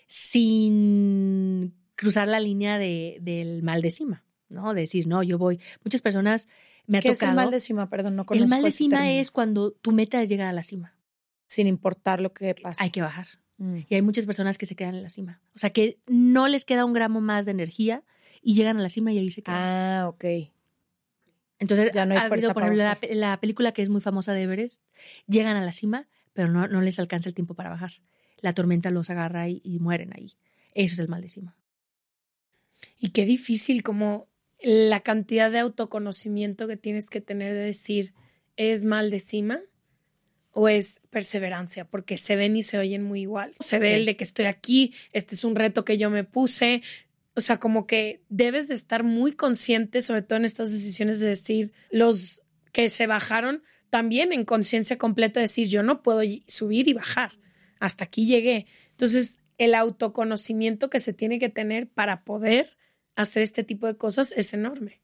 [0.08, 4.74] sin cruzar la línea de, del mal de cima, ¿no?
[4.74, 5.60] decir, no, yo voy.
[5.84, 6.48] Muchas personas
[6.86, 7.30] me ha ¿Qué tocado.
[7.30, 7.88] es el mal de cima?
[7.88, 10.62] Perdón, no conozco El mal de cima es cuando tu meta es llegar a la
[10.62, 10.94] cima.
[11.46, 12.82] Sin importar lo que pase.
[12.82, 13.28] Hay que bajar.
[13.58, 13.78] Mm.
[13.88, 15.40] Y hay muchas personas que se quedan en la cima.
[15.54, 18.02] O sea, que no les queda un gramo más de energía
[18.44, 19.58] y llegan a la cima y ahí se quedan.
[19.58, 20.24] Ah, ok.
[21.58, 24.42] Entonces, ya no hay fuerza por ejemplo, la, la, película que es muy famosa de
[24.42, 24.82] Everest,
[25.26, 27.92] llegan a la cima, pero no, no les alcanza el tiempo para bajar.
[28.38, 30.34] La tormenta los agarra y, y mueren ahí.
[30.74, 31.56] Eso es el mal de cima.
[32.98, 34.28] Y qué difícil como
[34.62, 38.12] la cantidad de autoconocimiento que tienes que tener de decir,
[38.56, 39.60] ¿es mal de cima?
[40.54, 43.52] o es perseverancia, porque se ven y se oyen muy igual.
[43.58, 46.82] Se ve el de que estoy aquí, este es un reto que yo me puse.
[47.36, 51.28] O sea, como que debes de estar muy consciente, sobre todo en estas decisiones de
[51.28, 52.42] decir, los
[52.72, 57.32] que se bajaron, también en conciencia completa, decir, yo no puedo subir y bajar.
[57.80, 58.66] Hasta aquí llegué.
[58.90, 62.76] Entonces, el autoconocimiento que se tiene que tener para poder
[63.16, 65.03] hacer este tipo de cosas es enorme.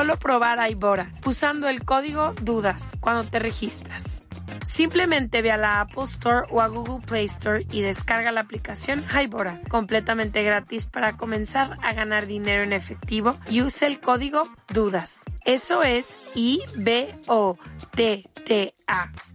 [0.19, 4.23] probar Hybora usando el código DUDAS cuando te registras.
[4.63, 9.05] Simplemente ve a la Apple Store o a Google Play Store y descarga la aplicación
[9.05, 14.43] Hybora, completamente gratis para comenzar a ganar dinero en efectivo y use el código
[14.73, 15.23] DUDAS.
[15.45, 17.21] Eso es I-B-O-T-T-A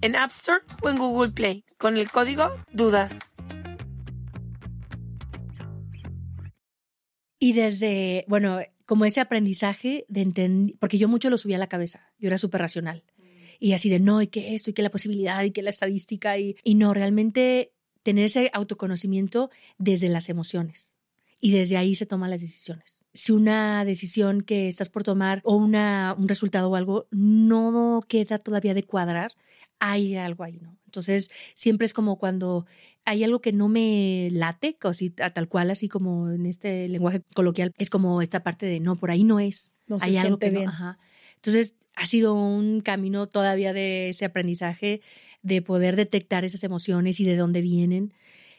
[0.00, 3.20] en App Store o en Google Play con el código DUDAS.
[7.38, 11.68] Y desde, bueno, como ese aprendizaje de entender, porque yo mucho lo subía a la
[11.68, 13.04] cabeza, yo era súper racional.
[13.58, 16.38] Y así de no, y que esto, y que la posibilidad, y que la estadística,
[16.38, 17.72] y, y no, realmente
[18.02, 20.98] tener ese autoconocimiento desde las emociones.
[21.40, 23.04] Y desde ahí se toman las decisiones.
[23.12, 28.38] Si una decisión que estás por tomar o una, un resultado o algo no queda
[28.38, 29.32] todavía de cuadrar,
[29.80, 30.76] hay algo ahí, ¿no?
[30.86, 32.66] Entonces, siempre es como cuando
[33.06, 37.72] hay algo que no me late, así, tal cual, así como en este lenguaje coloquial,
[37.78, 39.72] es como esta parte de no, por ahí no es.
[39.86, 40.68] No hay se algo siente que no- bien.
[40.68, 40.98] ajá.
[41.36, 45.00] Entonces, ha sido un camino todavía de ese aprendizaje,
[45.42, 48.12] de poder detectar esas emociones y de dónde vienen.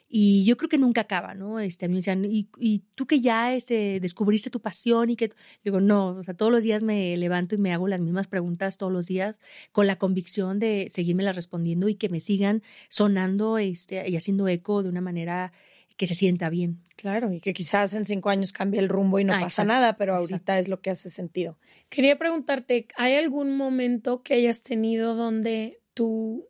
[0.09, 1.59] Y yo creo que nunca acaba, ¿no?
[1.59, 5.15] Este, a mí me decían, ¿y, y tú que ya este, descubriste tu pasión y
[5.15, 5.33] que...
[5.65, 8.77] Digo, no, o sea, todos los días me levanto y me hago las mismas preguntas
[8.77, 9.39] todos los días
[9.73, 14.81] con la convicción de seguirme respondiendo y que me sigan sonando este, y haciendo eco
[14.81, 15.51] de una manera
[15.97, 16.83] que se sienta bien.
[16.95, 19.67] Claro, y que quizás en cinco años cambie el rumbo y no Ah, pasa exacto,
[19.73, 20.53] nada, pero ahorita exacto.
[20.53, 21.57] es lo que hace sentido.
[21.89, 26.47] Quería preguntarte, ¿hay algún momento que hayas tenido donde tu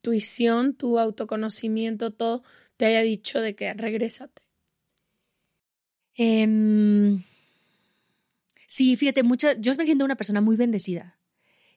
[0.00, 2.42] intuición, tu autoconocimiento, todo
[2.76, 4.42] te haya dicho de que regrésate?
[6.14, 7.22] Em,
[8.66, 11.18] sí, fíjate, mucha, yo me siento una persona muy bendecida.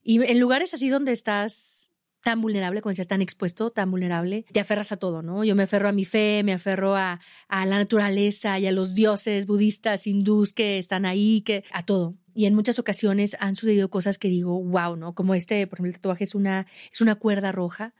[0.01, 1.91] Y en lugares así donde estás
[2.23, 5.43] tan vulnerable, como decías, tan expuesto, tan vulnerable, te aferras a todo, ¿no?
[5.43, 7.19] Yo me aferro a mi fe, me aferro a,
[7.49, 12.15] a la naturaleza y a los dioses budistas, hindús que están ahí, que a todo.
[12.33, 15.13] Y en muchas ocasiones han sucedido cosas que digo, wow, ¿no?
[15.13, 17.93] Como este, por ejemplo, el tatuaje es una, es una cuerda roja,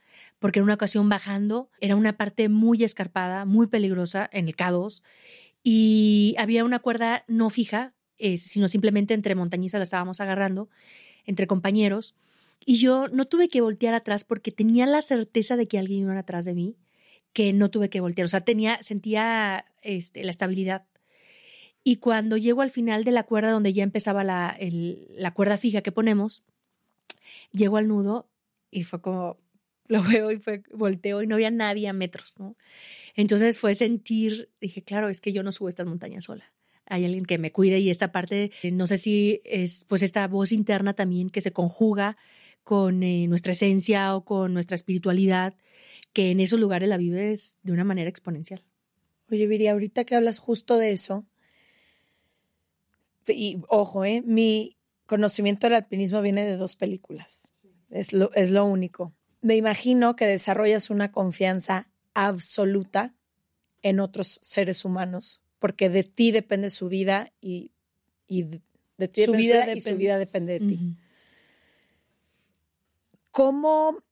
[0.44, 5.02] porque en una ocasión bajando era una parte muy escarpada, muy peligrosa en el K2,
[5.62, 10.68] y había una cuerda no fija, eh, sino simplemente entre montañistas la estábamos agarrando,
[11.24, 12.14] entre compañeros,
[12.62, 16.18] y yo no tuve que voltear atrás porque tenía la certeza de que alguien iba
[16.18, 16.76] atrás de mí,
[17.32, 20.84] que no tuve que voltear, o sea, tenía, sentía este, la estabilidad.
[21.84, 25.80] Y cuando llego al final de la cuerda donde ya empezaba la, la cuerda fija
[25.80, 26.44] que ponemos,
[27.50, 28.28] llego al nudo
[28.70, 29.38] y fue como,
[29.86, 32.36] lo veo y fue, volteo y no había nadie a metros.
[33.14, 36.52] Entonces fue sentir, dije, claro, es que yo no subo estas montañas sola.
[36.86, 40.26] Hay alguien que me cuide y esta parte, eh, no sé si es pues esta
[40.28, 42.16] voz interna también que se conjuga
[42.62, 45.54] con eh, nuestra esencia o con nuestra espiritualidad,
[46.12, 48.62] que en esos lugares la vives de una manera exponencial.
[49.30, 51.24] Oye, Viri, ahorita que hablas justo de eso,
[53.26, 54.22] y ojo, ¿eh?
[54.24, 54.76] mi
[55.06, 57.54] conocimiento del alpinismo viene de dos películas.
[57.90, 59.14] Es lo, es lo único.
[59.44, 63.14] Me imagino que desarrollas una confianza absoluta
[63.82, 67.70] en otros seres humanos, porque de ti depende su vida y,
[68.26, 68.44] y
[68.96, 69.98] de, ti Su vida y su depende.
[69.98, 70.96] vida depende de ti.
[73.32, 74.02] ¿Cómo,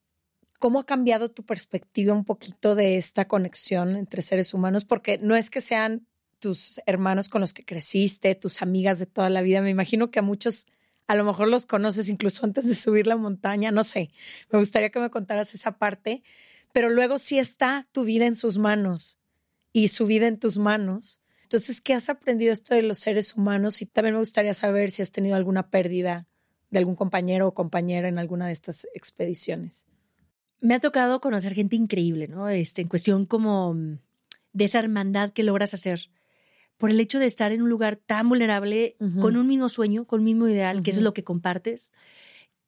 [0.59, 4.85] ¿Cómo ha cambiado tu perspectiva un poquito de esta conexión entre seres humanos?
[4.85, 6.05] Porque no es que sean
[6.37, 9.63] tus hermanos con los que creciste, tus amigas de toda la vida.
[9.63, 10.67] Me imagino que a muchos
[11.07, 14.11] a lo mejor los conoces incluso antes de subir la montaña, no sé.
[14.51, 16.23] Me gustaría que me contaras esa parte,
[16.71, 19.19] pero luego sí está tu vida en sus manos
[19.71, 21.21] y su vida en tus manos.
[21.43, 23.81] Entonces, ¿qué has aprendido esto de los seres humanos?
[23.81, 26.27] Y también me gustaría saber si has tenido alguna pérdida
[26.71, 29.85] de algún compañero o compañera en alguna de estas expediciones.
[30.59, 32.49] Me ha tocado conocer gente increíble, ¿no?
[32.49, 33.99] Este, en cuestión como mm,
[34.53, 36.09] de esa hermandad que logras hacer
[36.83, 40.19] por el hecho de estar en un lugar tan vulnerable, con un mismo sueño, con
[40.19, 41.91] un mismo ideal, que eso es lo que compartes,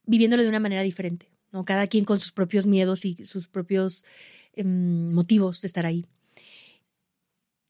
[0.06, 1.66] viviéndolo de una manera diferente, ¿no?
[1.66, 4.06] Cada quien con sus propios miedos y sus propios
[4.54, 6.06] em, motivos de estar ahí.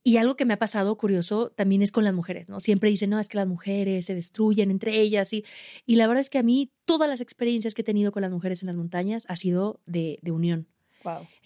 [0.04, 2.60] Y algo que me ha pasado curioso también es con las mujeres, ¿no?
[2.60, 5.46] Siempre dicen, no, es que las mujeres se destruyen entre ellas y,
[5.88, 8.30] y la verdad es que a mí todas las experiencias que he tenido con las
[8.30, 10.68] mujeres en las montañas ha sido de, de unión.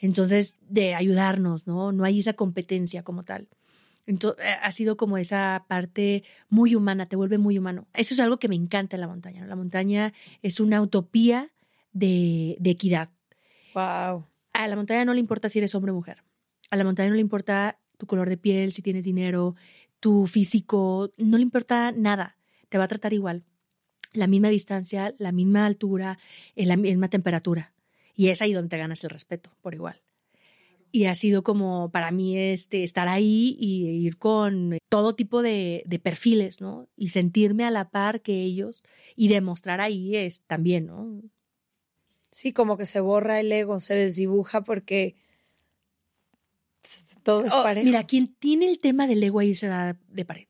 [0.02, 1.93] Entonces, de ayudarnos, ¿no?
[1.93, 3.47] No hay esa competencia como tal.
[4.06, 7.88] Entonces, eh, ha sido como esa parte muy humana, te vuelve muy humano.
[7.93, 9.45] Eso es algo que me encanta en la montaña.
[9.45, 11.52] La montaña es una utopía
[11.93, 13.10] de, de equidad.
[13.74, 14.26] Wow.
[14.54, 16.24] A la montaña no le importa si eres hombre o mujer.
[16.72, 19.56] A la montaña no le importa tu color de piel, si tienes dinero,
[20.00, 22.38] tu físico, no le importa nada.
[22.70, 23.43] Te va a tratar igual.
[24.14, 26.18] La misma distancia, la misma altura,
[26.56, 27.74] la misma temperatura.
[28.16, 30.02] Y es ahí donde te ganas el respeto, por igual.
[30.92, 35.84] Y ha sido como para mí este, estar ahí y ir con todo tipo de,
[35.86, 36.88] de, perfiles, ¿no?
[36.98, 38.84] Y sentirme a la par que ellos
[39.16, 41.22] y demostrar ahí es también, ¿no?
[42.32, 45.16] Sí, como que se borra el ego, se desdibuja porque
[47.24, 47.86] todo es oh, parejo.
[47.86, 50.46] Mira, quien tiene el tema del ego ahí se da de pared.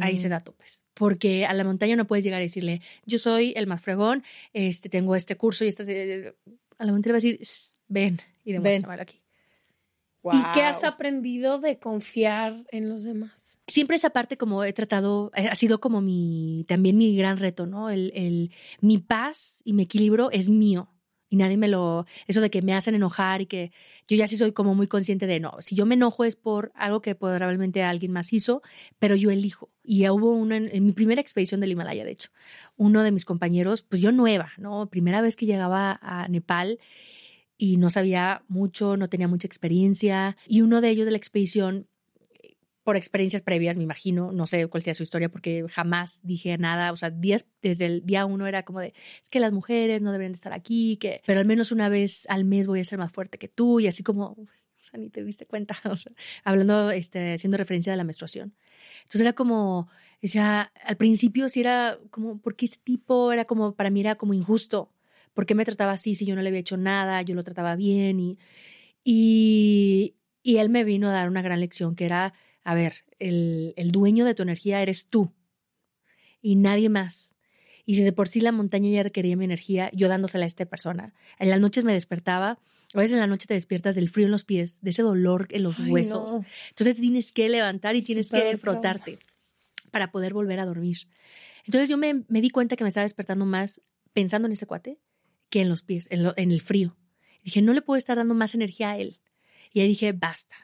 [0.00, 0.84] Ahí se da topes.
[0.94, 4.24] Porque a la montaña no puedes llegar a decirle, yo soy el más fregón,
[4.54, 5.88] este, tengo este curso y estás.
[5.88, 7.40] A la montaña va a decir,
[7.86, 9.20] ven y demuéstramelo aquí.
[10.24, 13.58] ¿Y qué has aprendido de confiar en los demás?
[13.66, 17.88] Siempre esa parte como he tratado, ha sido como mi, también mi gran reto, ¿no?
[17.90, 18.50] El, el,
[18.80, 20.88] mi paz y mi equilibrio es mío
[21.28, 23.70] y nadie me lo, eso de que me hacen enojar y que
[24.06, 26.72] yo ya sí soy como muy consciente de, no, si yo me enojo es por
[26.74, 28.62] algo que probablemente alguien más hizo,
[28.98, 29.70] pero yo elijo.
[29.84, 32.30] Y ya hubo uno en, mi primera expedición del Himalaya, de hecho,
[32.76, 34.88] uno de mis compañeros, pues yo nueva, ¿no?
[34.88, 36.78] Primera vez que llegaba a Nepal
[37.58, 41.88] y no sabía mucho, no tenía mucha experiencia, y uno de ellos de la expedición
[42.84, 46.90] por experiencias previas, me imagino, no sé cuál sea su historia, porque jamás dije nada,
[46.90, 50.10] o sea, días, desde el día uno era como de, es que las mujeres no
[50.10, 53.12] deberían estar aquí, que, pero al menos una vez al mes voy a ser más
[53.12, 54.46] fuerte que tú, y así como, o
[54.82, 56.12] sea, ni te diste cuenta, o sea,
[56.44, 58.54] hablando, este, haciendo referencia de la menstruación.
[59.00, 59.90] Entonces era como,
[60.22, 63.32] decía, al principio sí era como, ¿por qué ese tipo?
[63.32, 64.90] Era como, para mí era como injusto,
[65.38, 67.76] ¿por qué me trataba así si yo no le había hecho nada, yo lo trataba
[67.76, 68.18] bien?
[68.18, 68.38] Y,
[69.04, 72.34] y, y él me vino a dar una gran lección que era,
[72.64, 75.32] a ver, el, el dueño de tu energía eres tú
[76.42, 77.36] y nadie más.
[77.86, 80.66] Y si de por sí la montaña ya requería mi energía, yo dándosela a esta
[80.66, 81.14] persona.
[81.38, 82.58] En las noches me despertaba,
[82.92, 85.46] a veces en la noche te despiertas del frío en los pies, de ese dolor
[85.52, 86.32] en los huesos.
[86.70, 89.20] Entonces tienes que levantar y tienes que frotarte
[89.92, 91.06] para poder volver a dormir.
[91.64, 93.82] Entonces yo me, me, di cuenta que me estaba despertando más
[94.12, 94.98] pensando en ese cuate
[95.50, 96.96] que en los pies, en, en el frío.
[97.42, 99.20] dije, no le puedo estar dando más energía a él.
[99.72, 100.56] Y ahí dije, basta,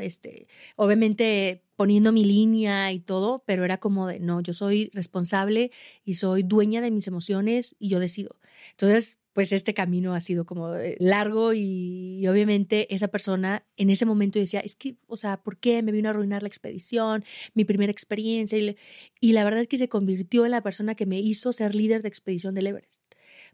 [0.00, 5.70] este, obviamente poniendo mi línea y todo, pero era como de, no, yo soy responsable
[6.04, 8.36] y soy dueña de mis emociones y yo decido.
[8.72, 14.04] Entonces, pues este camino ha sido como eh, largo y, obviamente esa persona en ese
[14.04, 17.24] momento decía, es que, o sea, ¿por qué me vino a arruinar la expedición,
[17.54, 18.58] mi primera experiencia?
[18.58, 18.76] Y,
[19.20, 22.02] y la verdad es que se convirtió en la persona que me hizo ser líder
[22.02, 23.02] de expedición del Everest.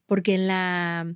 [0.07, 1.15] Porque en la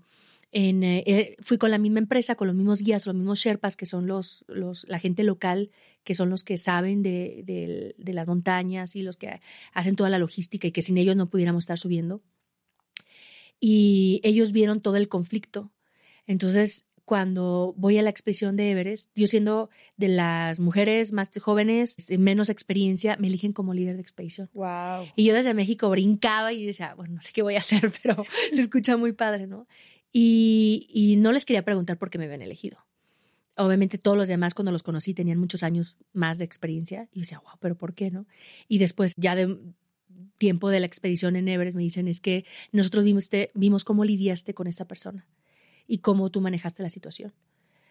[0.50, 3.76] en, eh, eh, fui con la misma empresa, con los mismos guías, los mismos Sherpas,
[3.76, 5.70] que son los, los, la gente local,
[6.04, 9.40] que son los que saben de, de, las montañas y los que
[9.74, 12.22] hacen toda la logística y que sin ellos no pudiéramos estar subiendo.
[13.60, 15.70] Y ellos vieron todo el conflicto.
[16.26, 21.96] Entonces, cuando voy a la expedición de Everest, yo siendo de las mujeres más jóvenes,
[22.18, 24.50] menos experiencia, me eligen como líder de expedición.
[24.52, 25.06] Wow.
[25.16, 28.26] Y yo desde México brincaba y decía, bueno, no sé qué voy a hacer, pero
[28.52, 29.66] se escucha muy padre, ¿no?
[30.12, 32.76] Y, no les quería preguntar por qué me habían elegido.
[33.56, 37.20] Obviamente todos los demás cuando los conocí tenían muchos años más de experiencia y yo
[37.20, 38.26] decía, wow, pero ¿por qué no?
[38.68, 39.56] Y después ya de
[40.36, 44.52] tiempo de la expedición en Everest me dicen es que nosotros vimos, vimos cómo lidiaste
[44.52, 45.26] con esa persona
[45.88, 47.32] y cómo tú manejaste la situación.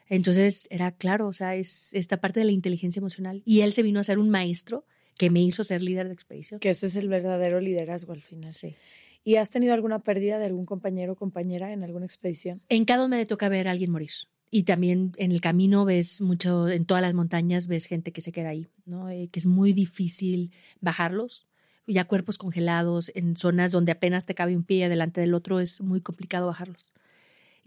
[0.07, 3.41] Entonces era claro, o sea, es esta parte de la inteligencia emocional.
[3.43, 4.85] Y él se vino a ser un maestro
[5.17, 6.59] que me hizo ser líder de expedición.
[6.59, 8.53] Que ese es el verdadero liderazgo al final.
[8.53, 8.75] Sí.
[9.23, 12.61] ¿Y has tenido alguna pérdida de algún compañero o compañera en alguna expedición?
[12.69, 14.11] En cada me toca ver a alguien morir.
[14.49, 18.31] Y también en el camino ves mucho, en todas las montañas ves gente que se
[18.31, 19.09] queda ahí, ¿no?
[19.09, 21.45] Eh, que es muy difícil bajarlos.
[21.87, 25.81] Ya cuerpos congelados en zonas donde apenas te cabe un pie adelante del otro es
[25.81, 26.91] muy complicado bajarlos.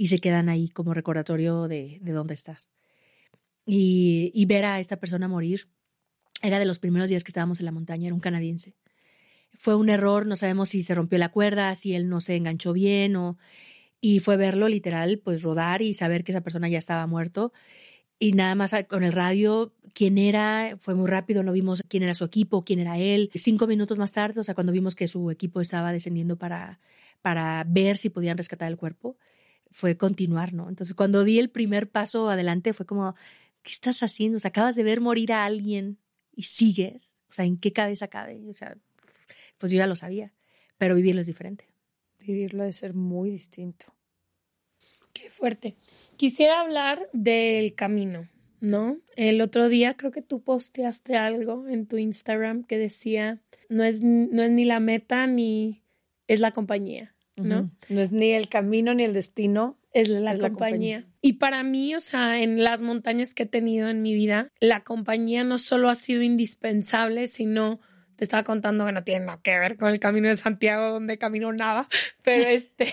[0.00, 2.72] Y se quedan ahí como recordatorio de, de dónde estás.
[3.66, 5.68] Y, y ver a esta persona morir
[6.42, 8.74] era de los primeros días que estábamos en la montaña, era un canadiense
[9.52, 12.72] fue un error, no sabemos si se rompió la cuerda, si él no se enganchó
[12.72, 13.36] bien o
[14.00, 17.52] y fue verlo literal, pues rodar y saber que esa persona ya estaba muerto
[18.18, 22.14] y nada más con el radio quién era, fue muy rápido, no vimos quién era
[22.14, 23.30] su equipo, quién era él.
[23.34, 26.80] Cinco minutos más tarde, o sea, cuando vimos que su equipo estaba descendiendo para,
[27.22, 29.16] para ver si podían rescatar el cuerpo,
[29.70, 30.68] fue continuar, ¿no?
[30.68, 33.14] Entonces, cuando di el primer paso adelante, fue como,
[33.62, 34.36] ¿qué estás haciendo?
[34.36, 35.98] O sea, acabas de ver morir a alguien
[36.34, 37.18] y sigues.
[37.28, 38.42] O sea, ¿en qué cabeza cabe?
[38.48, 38.76] O sea,
[39.58, 40.32] pues yo ya lo sabía,
[40.78, 41.66] pero vivirlo es diferente.
[42.18, 43.94] Vivirlo debe ser muy distinto.
[45.12, 45.76] Qué fuerte.
[46.16, 48.28] Quisiera hablar del camino,
[48.60, 48.98] ¿no?
[49.16, 54.02] El otro día creo que tú posteaste algo en tu Instagram que decía, no es,
[54.02, 55.82] no es ni la meta ni
[56.26, 57.70] es la compañía, ¿no?
[57.88, 59.78] No es ni el camino ni el destino.
[59.92, 61.04] Es la, compañía.
[61.20, 64.84] Y para mí, o sea, en las montañas que he tenido en mi vida, la
[64.84, 67.80] compañía no solo ha sido indispensable, sino
[68.14, 71.18] te estaba contando que no tiene nada que ver con el camino de Santiago, donde
[71.18, 71.88] camino nada,
[72.22, 72.92] pero este...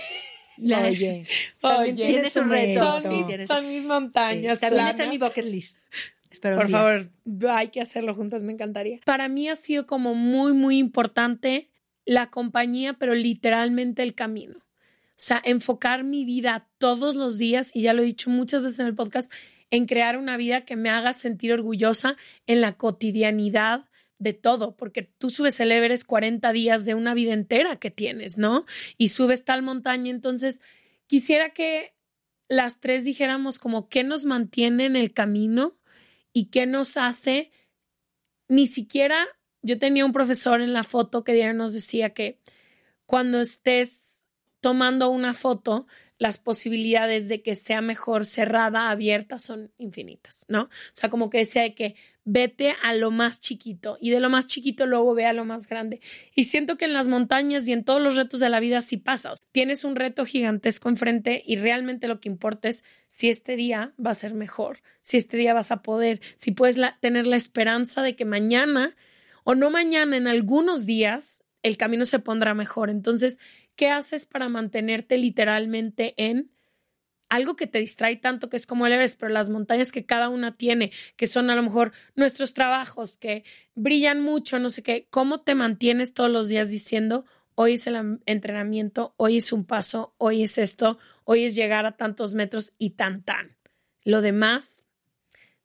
[0.57, 1.27] oye,
[1.61, 3.01] oye, tienes un reto.
[3.01, 4.59] Son, mis, son mis montañas.
[4.59, 5.83] también está en mi bucket list.
[6.31, 7.09] Espero Por favor,
[7.49, 8.99] hay que hacerlo juntas, me encantaría.
[9.05, 11.69] Para mí ha sido como muy, muy importante
[12.07, 14.57] la compañía, pero literalmente el camino.
[14.57, 18.79] O sea, enfocar mi vida todos los días, y ya lo he dicho muchas veces
[18.79, 19.31] en el podcast,
[19.71, 22.15] en crear una vida que me haga sentir orgullosa
[22.47, 23.85] en la cotidianidad
[24.19, 28.37] de todo, porque tú subes el Everest 40 días de una vida entera que tienes,
[28.37, 28.65] ¿no?
[28.97, 30.61] Y subes tal montaña, entonces
[31.07, 31.93] quisiera que
[32.47, 35.77] las tres dijéramos como qué nos mantiene en el camino
[36.31, 37.51] y qué nos hace,
[38.47, 39.27] ni siquiera,
[39.61, 42.39] yo tenía un profesor en la foto que diario nos decía que
[43.05, 44.27] cuando estés
[44.61, 45.87] tomando una foto,
[46.17, 50.63] las posibilidades de que sea mejor cerrada, abierta, son infinitas, ¿no?
[50.63, 51.95] O sea, como que decía que
[52.25, 55.67] vete a lo más chiquito y de lo más chiquito luego ve a lo más
[55.67, 56.01] grande.
[56.35, 58.97] Y siento que en las montañas y en todos los retos de la vida sí
[58.97, 59.33] pasa.
[59.51, 64.11] tienes un reto gigantesco enfrente y realmente lo que importa es si este día va
[64.11, 68.15] a ser mejor, si este día vas a poder, si puedes tener la esperanza de
[68.15, 68.95] que mañana
[69.47, 72.89] o no mañana, en algunos días, el camino se pondrá mejor.
[72.89, 73.39] Entonces,
[73.77, 76.51] ¿Qué haces para mantenerte literalmente en
[77.29, 80.29] algo que te distrae tanto que es como el Everest, pero las montañas que cada
[80.29, 83.43] una tiene, que son a lo mejor nuestros trabajos, que
[83.75, 88.19] brillan mucho, no sé qué, ¿cómo te mantienes todos los días diciendo, hoy es el
[88.25, 92.91] entrenamiento, hoy es un paso, hoy es esto, hoy es llegar a tantos metros y
[92.91, 93.57] tan tan?
[94.03, 94.87] Lo demás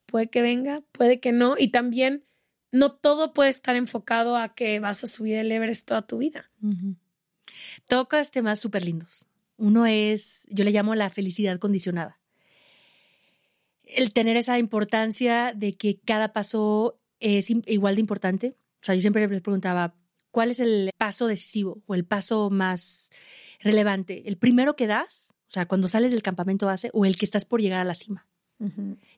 [0.04, 2.24] puede que venga, puede que no, y también
[2.72, 6.50] no todo puede estar enfocado a que vas a subir el Everest toda tu vida.
[7.86, 9.26] Tocas temas súper lindos.
[9.58, 12.18] Uno es, yo le llamo la felicidad condicionada.
[13.84, 18.56] El tener esa importancia de que cada paso es igual de importante.
[18.80, 19.94] O sea, yo siempre les preguntaba,
[20.30, 23.10] ¿cuál es el paso decisivo o el paso más
[23.60, 24.22] relevante?
[24.26, 25.34] ¿El primero que das?
[25.46, 27.94] O sea, cuando sales del campamento base o el que estás por llegar a la
[27.94, 28.26] cima.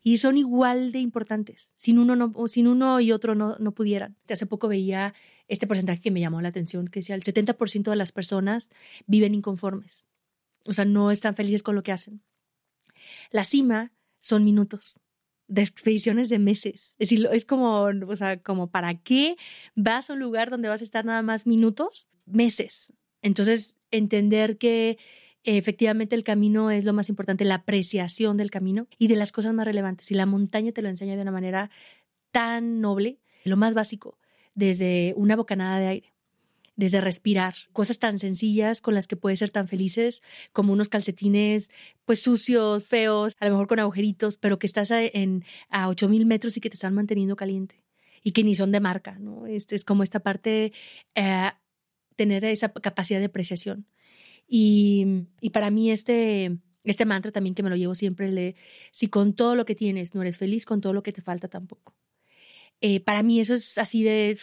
[0.03, 1.73] Y son igual de importantes.
[1.77, 4.17] Sin uno, no, sin uno y otro no, no pudieran.
[4.29, 5.15] Hace poco veía
[5.49, 8.71] este porcentaje que me llamó la atención, que decía el 70% de las personas
[9.07, 10.07] viven inconformes,
[10.67, 12.23] o sea, no están felices con lo que hacen.
[13.31, 15.01] La cima son minutos
[15.47, 16.97] de expediciones de meses.
[16.99, 19.37] Es decir, es como, o sea, como para qué
[19.75, 22.95] vas a un lugar donde vas a estar nada más minutos, meses.
[23.21, 24.99] Entonces, entender que
[25.45, 29.55] efectivamente el camino es lo más importante, la apreciación del camino y de las cosas
[29.55, 30.11] más relevantes.
[30.11, 31.71] Y la montaña te lo enseña de una manera
[32.33, 34.19] tan noble, lo más básico
[34.55, 36.13] desde una bocanada de aire,
[36.77, 40.23] desde respirar, cosas tan sencillas con las que puedes ser tan felices
[40.53, 41.73] como unos calcetines
[42.05, 46.27] pues sucios, feos, a lo mejor con agujeritos, pero que estás a, en, a 8000
[46.27, 47.83] metros y que te están manteniendo caliente
[48.23, 49.47] y que ni son de marca, ¿no?
[49.47, 50.73] Este es como esta parte,
[51.15, 51.51] eh,
[52.17, 53.87] tener esa capacidad de apreciación.
[54.47, 58.55] Y, y para mí este, este mantra también que me lo llevo siempre, de
[58.93, 61.49] si con todo lo que tienes no eres feliz, con todo lo que te falta
[61.49, 61.95] tampoco.
[62.81, 64.39] Eh, para mí eso es así de...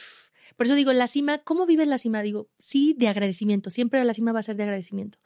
[0.57, 2.21] Por eso digo, la cima, ¿cómo vives la cima?
[2.21, 3.69] Digo, sí, de agradecimiento.
[3.69, 5.17] Siempre la cima va a ser de agradecimiento,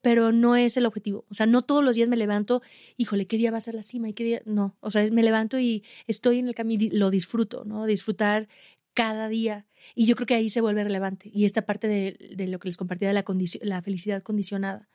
[0.00, 1.26] pero no es el objetivo.
[1.30, 2.62] O sea, no todos los días me levanto,
[2.96, 4.08] híjole, ¿qué día va a ser la cima?
[4.08, 4.42] ¿Y qué día?
[4.46, 7.86] No, o sea, me levanto y estoy en el camino, lo disfruto, ¿no?
[7.86, 8.48] Disfrutar
[8.94, 9.66] cada día.
[9.94, 11.30] Y yo creo que ahí se vuelve relevante.
[11.32, 13.24] Y esta parte de, de lo que les compartía de la,
[13.62, 14.88] la felicidad condicionada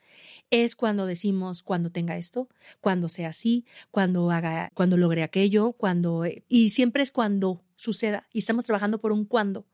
[0.50, 2.50] es cuando decimos cuando tenga esto,
[2.82, 8.40] cuando sea así, cuando haga, cuando logre aquello, cuando y siempre es cuando suceda y
[8.40, 9.66] estamos trabajando por un cuando.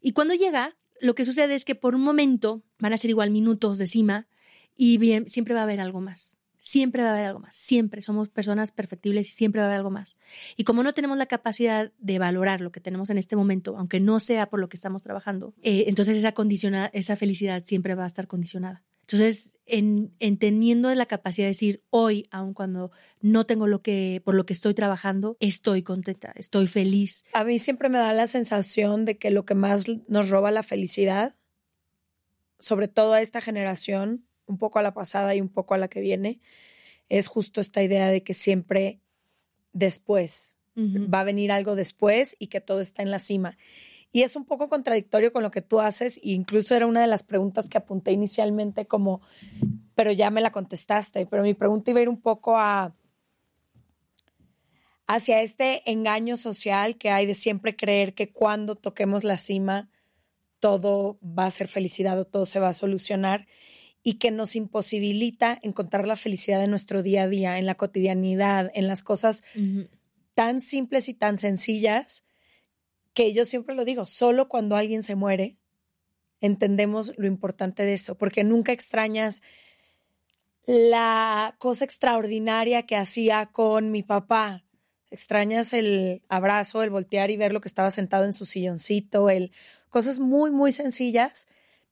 [0.00, 3.30] Y cuando llega, lo que sucede es que por un momento van a ser igual
[3.30, 4.26] minutos de cima
[4.76, 6.37] y bien, siempre va a haber algo más.
[6.58, 9.78] Siempre va a haber algo más, siempre somos personas perfectibles y siempre va a haber
[9.78, 10.18] algo más.
[10.56, 14.00] Y como no tenemos la capacidad de valorar lo que tenemos en este momento, aunque
[14.00, 16.34] no sea por lo que estamos trabajando, eh, entonces esa,
[16.92, 18.82] esa felicidad siempre va a estar condicionada.
[19.10, 22.90] Entonces, en, teniendo la capacidad de decir hoy, aun cuando
[23.22, 27.24] no tengo lo que, por lo que estoy trabajando, estoy contenta, estoy feliz.
[27.32, 30.62] A mí siempre me da la sensación de que lo que más nos roba la
[30.62, 31.34] felicidad,
[32.58, 35.88] sobre todo a esta generación, un poco a la pasada y un poco a la
[35.88, 36.40] que viene,
[37.08, 39.00] es justo esta idea de que siempre
[39.72, 43.58] después va a venir algo después y que todo está en la cima.
[44.12, 47.08] Y es un poco contradictorio con lo que tú haces, e incluso era una de
[47.08, 49.20] las preguntas que apunté inicialmente como,
[49.94, 52.94] pero ya me la contestaste, pero mi pregunta iba a ir un poco a
[55.08, 59.88] hacia este engaño social que hay de siempre creer que cuando toquemos la cima
[60.60, 63.46] todo va a ser felicidad o todo se va a solucionar
[64.08, 68.70] y que nos imposibilita encontrar la felicidad en nuestro día a día, en la cotidianidad,
[68.72, 69.44] en las cosas
[70.34, 72.24] tan simples y tan sencillas
[73.12, 75.58] que yo siempre lo digo, solo cuando alguien se muere
[76.40, 79.42] entendemos lo importante de eso, porque nunca extrañas
[80.64, 84.64] la cosa extraordinaria que hacía con mi papá.
[85.10, 89.52] Extrañas el abrazo, el voltear y ver lo que estaba sentado en su silloncito, el
[89.90, 91.46] cosas muy muy sencillas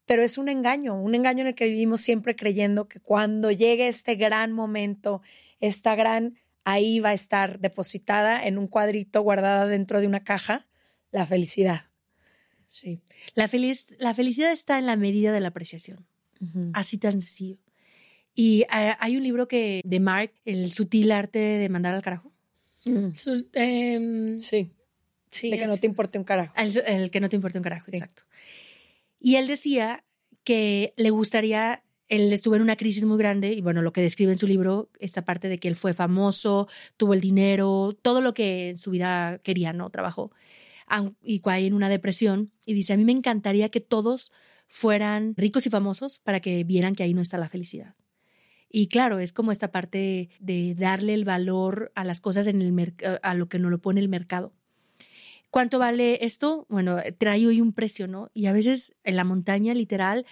[0.06, 3.88] pero es un engaño, un engaño en el que vivimos siempre creyendo que cuando llegue
[3.88, 5.20] este gran momento,
[5.60, 10.66] esta gran, ahí va a estar depositada en un cuadrito guardada dentro de una caja,
[11.10, 11.86] la felicidad.
[12.68, 13.02] Sí,
[13.34, 16.06] la, feliz, la felicidad está en la medida de la apreciación,
[16.72, 17.58] así tan sencillo.
[18.34, 22.32] Y eh, hay un libro que de Mark, El sutil arte de mandar al carajo.
[22.84, 23.08] Mm.
[23.54, 24.70] Em, sí.
[25.30, 25.50] Sí.
[25.50, 26.52] De que no te importe un carajo.
[26.56, 28.24] El, que no te importe un carajo, exacto.
[29.18, 30.04] Y él decía
[30.44, 34.32] que le gustaría, él estuvo en una crisis muy grande y bueno, lo que describe
[34.32, 38.34] en su libro, esta parte de que él fue famoso, tuvo el dinero, todo lo
[38.34, 39.90] que en su vida quería, ¿no?
[39.90, 40.30] Trabajó
[41.22, 44.32] y cae en una depresión y dice, a mí me encantaría que todos
[44.68, 47.94] fueran ricos y famosos para que vieran que ahí no está la felicidad.
[48.68, 52.94] Y claro, es como esta parte de darle el valor a las cosas en el
[53.22, 54.52] a lo que no lo pone el mercado.
[55.50, 56.66] ¿Cuánto vale esto?
[56.68, 58.30] Bueno, trae hoy un precio, ¿no?
[58.34, 60.26] Y a veces en la montaña, literal,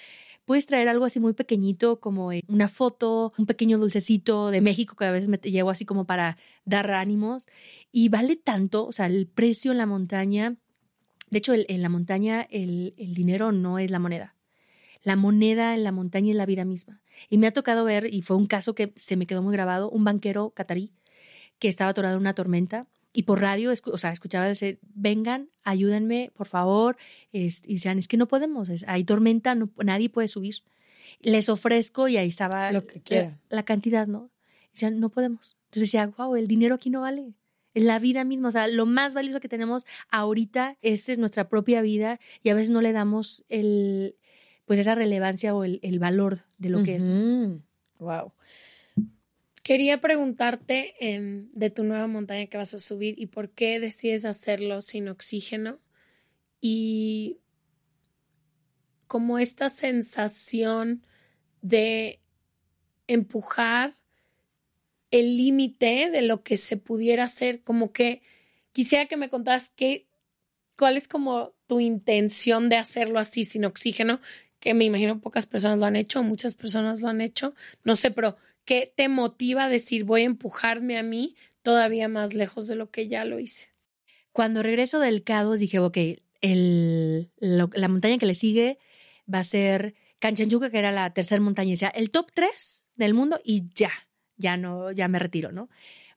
[0.45, 4.97] puedes traer algo así muy pequeñito como eh, una foto, un pequeño dulcecito de México
[4.97, 7.47] que a veces me llevo así como para dar ánimos
[7.93, 10.57] y vale tanto, o sea, el precio en la montaña,
[11.31, 14.37] de hecho en la montaña el, el dinero no es la moneda,
[15.03, 17.01] la moneda en la montaña es la vida misma.
[17.31, 19.91] Y me ha tocado ver, y fue un caso que se me quedó muy grabado,
[19.91, 20.93] un banquero catarí
[21.59, 26.33] que estaba atorado en una tormenta y por radio, o sea, escuchaba decir, vengan, ayúdenme,
[26.35, 26.97] por favor,
[27.33, 30.57] y decían, es que no podemos, hay tormenta, nadie puede subir.
[31.21, 34.31] Les ofrezco y ahí estaba Lo que la, cantidad, ¿no?
[34.73, 35.57] decían, no podemos.
[35.67, 37.33] Entonces decía, wow, el dinero aquí no vale.
[37.75, 41.83] En la vida misma, o sea, lo más valioso que tenemos ahorita es nuestra propia
[41.83, 44.17] vida y a veces no le damos el,
[44.67, 47.07] pues esa relevancia o el, valor de lo que es.
[48.01, 48.33] Wow.
[49.65, 54.27] Quería preguntarte em, de tu nueva montaña que vas a subir y por qué decides
[54.27, 55.81] hacerlo sin oxígeno
[56.61, 57.39] y
[59.07, 61.07] como esta sensación
[61.63, 62.21] de
[63.07, 63.97] empujar
[65.11, 68.21] el límite de lo que se pudiera hacer, como que
[68.73, 70.07] quisiera que me contaras qué,
[70.77, 74.21] cuál es como tu intención de hacerlo así sin oxígeno,
[74.61, 78.11] que me imagino pocas personas lo han hecho, muchas personas lo han hecho, no sé,
[78.11, 82.77] pero ¿Qué te motiva a decir voy a empujarme a mí todavía más lejos de
[82.77, 83.71] lo que ya lo hice?
[84.33, 85.99] Cuando regreso del Cados dije, ok,
[86.41, 88.79] el, la montaña que le sigue
[89.33, 93.41] va a ser Kanchenjunga, que era la tercera montaña, decía, el top tres del mundo
[93.45, 93.93] y ya,
[94.37, 95.69] ya no, ya me retiro, ¿no?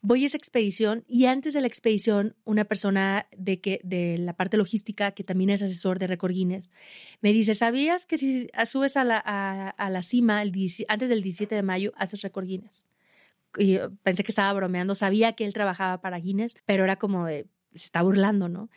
[0.02, 4.34] Voy a esa expedición y antes de la expedición, una persona de, que, de la
[4.34, 6.72] parte logística, que también es asesor de Record Guinness,
[7.22, 11.64] me dice, ¿sabías que si subes a la, a, la cima antes del 17 de
[11.64, 12.90] mayo, haces Record Guinness?
[13.58, 17.48] Y pensé que estaba bromeando, sabía que él trabajaba para Guinness, pero era como de,
[17.74, 18.70] se está burlando, ¿no?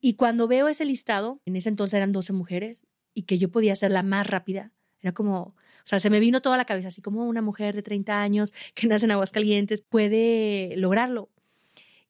[0.00, 3.74] Y cuando veo ese listado, en ese entonces eran 12 mujeres y que yo podía
[3.74, 7.02] ser la más rápida, era como, o sea, se me vino toda la cabeza, así
[7.02, 11.28] como una mujer de 30 años que nace en Aguascalientes puede lograrlo.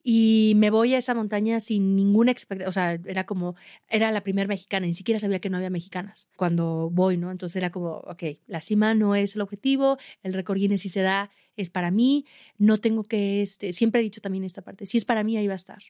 [0.07, 3.55] Y me voy a esa montaña sin ninguna expectativa, o sea, era como,
[3.89, 7.31] era la primera mexicana, ni siquiera sabía que no había mexicanas cuando voy, ¿no?
[7.31, 11.01] Entonces era como, ok, la cima no es el objetivo, el récord Guinness si se
[11.01, 12.25] da es para mí,
[12.57, 15.47] no tengo que, este, siempre he dicho también esta parte, si es para mí ahí
[15.47, 15.81] va a estar.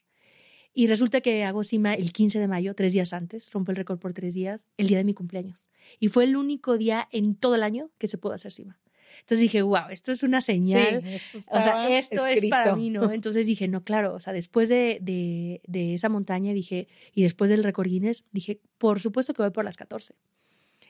[0.78, 3.98] Y resulta que hago cima el 15 de mayo, tres días antes, rompo el récord
[3.98, 5.68] por tres días, el día de mi cumpleaños.
[6.00, 8.78] Y fue el único día en todo el año que se pudo hacer cima.
[9.20, 11.02] Entonces dije, wow, esto es una señal.
[11.06, 13.10] esto o sea, esto es para mí, ¿no?
[13.12, 17.48] Entonces dije, no, claro, o sea, después de, de, de esa montaña dije, y después
[17.48, 20.14] del récord Guinness, dije, por supuesto que voy por las 14.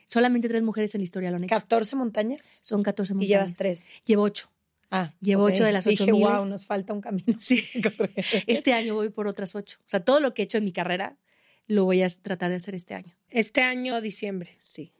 [0.05, 1.55] Solamente tres mujeres en la historia lo han hecho.
[1.55, 2.59] ¿14 montañas?
[2.61, 3.29] Son 14 montañas.
[3.29, 3.89] ¿Y llevas tres?
[4.03, 4.49] Llevo ocho.
[4.89, 7.25] Ah, Llevo ocho de las ocho Dije, wow, nos falta un camino.
[7.37, 7.63] Sí,
[8.47, 9.77] este año voy por otras ocho.
[9.81, 11.17] O sea, todo lo que he hecho en mi carrera
[11.67, 13.13] lo voy a tratar de hacer este año.
[13.29, 14.57] Este año, diciembre.
[14.61, 14.93] Sí.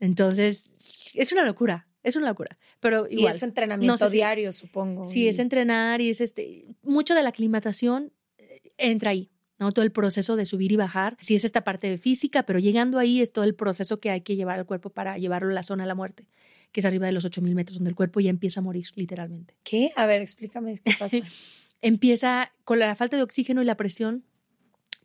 [0.00, 0.74] Entonces,
[1.14, 2.58] es una locura, es una locura.
[2.80, 3.32] Pero igual.
[3.32, 5.04] Y es entrenamiento diario, supongo.
[5.04, 6.74] Sí, es entrenar y es este.
[6.82, 9.30] Mucho de la aclimatación eh, entra ahí.
[9.60, 9.70] ¿no?
[9.70, 11.16] Todo el proceso de subir y bajar.
[11.20, 14.22] Sí es esta parte de física, pero llegando ahí es todo el proceso que hay
[14.22, 16.26] que llevar al cuerpo para llevarlo a la zona de la muerte,
[16.72, 19.54] que es arriba de los 8000 metros, donde el cuerpo ya empieza a morir, literalmente.
[19.62, 19.92] ¿Qué?
[19.96, 21.16] A ver, explícame qué pasa.
[21.82, 24.24] empieza con la falta de oxígeno y la presión,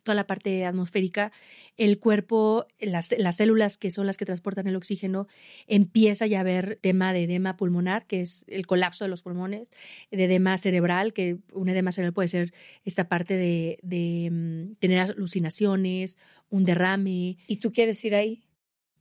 [0.04, 1.32] toda la parte atmosférica,
[1.76, 5.28] el cuerpo, las, las, células que son las que transportan el oxígeno,
[5.66, 9.70] empieza ya a haber tema de edema pulmonar, que es el colapso de los pulmones,
[10.10, 12.54] de edema cerebral, que un edema cerebral puede ser
[12.84, 17.36] esta parte de, de mm, tener alucinaciones, un derrame.
[17.46, 18.44] ¿Y tú quieres ir ahí?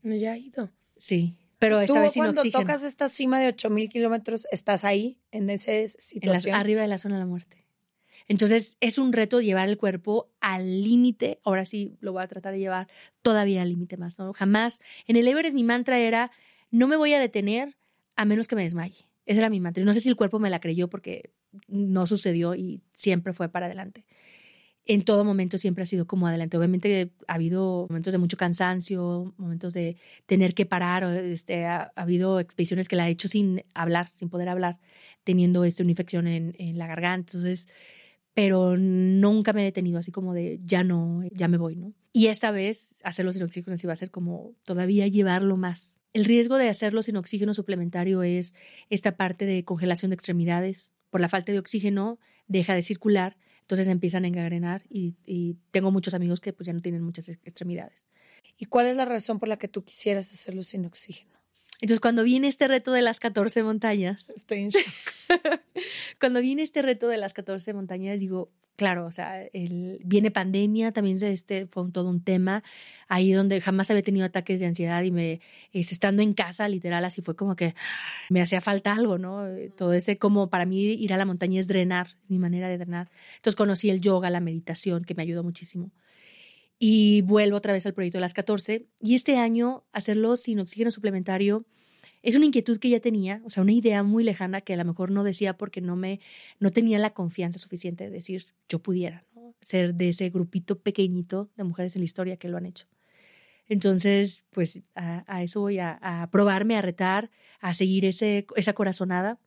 [0.03, 0.70] No, ya he ido.
[0.97, 2.64] Sí, pero esta vez sin cuando oxígeno.
[2.64, 6.55] tocas esta cima de 8000 kilómetros, estás ahí, en esa situación.
[6.55, 7.66] arriba de la zona de la muerte.
[8.28, 11.39] Entonces es un reto llevar el cuerpo al límite.
[11.43, 12.88] Ahora sí lo voy a tratar de llevar
[13.22, 14.20] todavía al límite más.
[14.20, 14.34] ¿no?
[14.34, 14.82] Jamás.
[15.08, 16.32] En el Everest mi mantra era,
[16.70, 17.78] no me voy a detener
[18.16, 19.08] a menos que me desmaye.
[19.26, 19.84] Esa era mi mantra.
[19.84, 21.32] No sé si el cuerpo me la creyó porque
[21.68, 24.05] no sucedió y siempre fue para adelante.
[24.89, 26.57] En todo momento siempre ha sido como adelante.
[26.57, 31.03] Obviamente ha habido momentos de mucho cansancio, momentos de tener que parar.
[31.03, 34.79] Este, ha, habido expediciones que la he hecho sin hablar, sin poder hablar,
[35.23, 37.33] teniendo este, una infección en, en la garganta.
[37.35, 37.67] Entonces,
[38.38, 41.93] pero nunca me he detenido así como de ya no, ya me voy, ¿no?
[42.13, 46.01] Y esta vez hacerlo sin oxígeno sí va a ser como todavía llevarlo más.
[46.13, 48.53] El riesgo de hacerlo sin oxígeno suplementario es
[48.91, 50.91] esta parte de congelación de extremidades.
[51.09, 53.38] Por la falta de oxígeno deja de circular,
[53.68, 57.28] entonces empiezan a engangrenar y, y tengo muchos amigos que pues ya no tienen muchas
[57.28, 58.07] extremidades.
[58.57, 61.38] ¿Y cuál es la razón por la que tú quisieras hacerlo sin oxígeno?
[61.80, 64.30] Entonces, cuando viene este reto de las 14 montañas.
[64.32, 64.84] Estoy en shock.
[66.19, 70.91] cuando viene este reto de las 14 montañas, digo, claro, o sea, el, viene pandemia,
[70.91, 72.63] también este fue todo un tema,
[73.07, 75.39] ahí donde jamás había tenido ataques de ansiedad y me,
[75.71, 77.75] es, estando en casa, literal, así fue como que
[78.30, 79.43] me hacía falta algo, ¿no?
[79.75, 83.09] Todo ese, como para mí ir a la montaña es drenar, mi manera de drenar.
[83.36, 85.91] Entonces conocí el yoga, la meditación, que me ayudó muchísimo
[86.80, 88.86] y vuelvo otra vez al proyecto de las 14.
[89.01, 91.65] Y este año hacerlo sin oxígeno suplementario
[92.23, 94.86] es una inquietud que ya tenía, o sea, una idea muy lejana que a lo
[94.86, 96.19] mejor no decía porque no me
[96.59, 99.23] no tenía la confianza suficiente de decir yo pudiera
[99.61, 102.88] ser de ese grupito pequeñito de mujeres en la historia que lo han hecho.
[103.69, 109.39] Entonces, pues a, eso voy a, a, probarme, a retar, a seguir ese, esa corazonada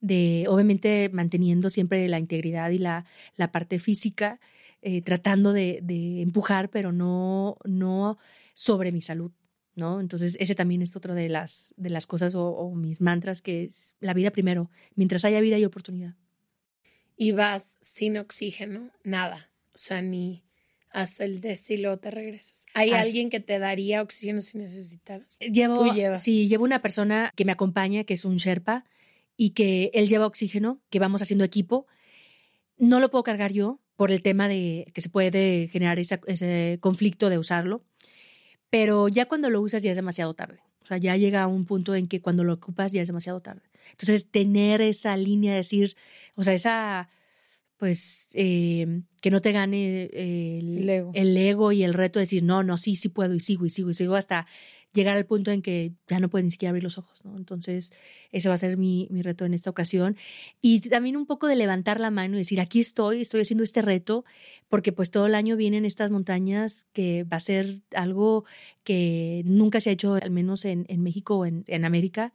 [0.00, 3.04] de, obviamente, manteniendo siempre la integridad y la,
[3.36, 4.38] la parte física
[4.82, 5.82] eh, tratando de,
[6.22, 8.18] empujar, pero no, no
[8.54, 9.32] sobre mi salud.
[9.74, 10.00] ¿no?
[10.00, 13.96] Entonces, ese también es otro de las, de las cosas o, mis mantras, que es
[14.00, 14.70] la vida primero.
[14.96, 16.14] Mientras haya vida y oportunidad.
[17.16, 19.50] Y vas sin oxígeno, nada.
[19.74, 20.44] O sea, ni
[20.90, 22.66] hasta el destilo te regresas.
[22.74, 25.38] ¿Hay alguien que te daría oxígeno si necesitaras?
[25.38, 28.84] Llevo, Sí, llevo una persona que me acompaña, que es un Sherpa,
[29.36, 31.86] y que él lleva oxígeno, que vamos haciendo equipo.
[32.78, 37.30] No lo puedo cargar yo, por el tema de que se puede generar ese conflicto
[37.30, 37.82] de usarlo,
[38.70, 40.60] pero ya cuando lo usas ya es demasiado tarde.
[40.84, 43.40] O sea, ya llega a un punto en que cuando lo ocupas ya es demasiado
[43.40, 43.62] tarde.
[43.90, 45.96] Entonces, tener esa línea de decir,
[46.36, 47.08] o sea, esa,
[47.76, 51.72] pues, eh, que no te gane el, el, ego.
[51.72, 53.94] y el reto de decir, no, no, sí, sí puedo y sigo y sigo y
[53.94, 54.46] sigo hasta
[54.92, 57.36] llegar al punto en que ya no puede ni siquiera abrir los ojos, ¿no?
[57.36, 57.92] Entonces,
[58.32, 60.16] ese va a ser mi, mi reto en esta ocasión.
[60.60, 63.82] Y también un poco de levantar la mano y decir, aquí estoy, estoy haciendo este
[63.82, 64.24] reto,
[64.68, 68.44] porque pues todo el año vienen estas montañas que va a ser algo
[68.84, 72.32] que nunca se ha hecho, al menos en, en México o en, en América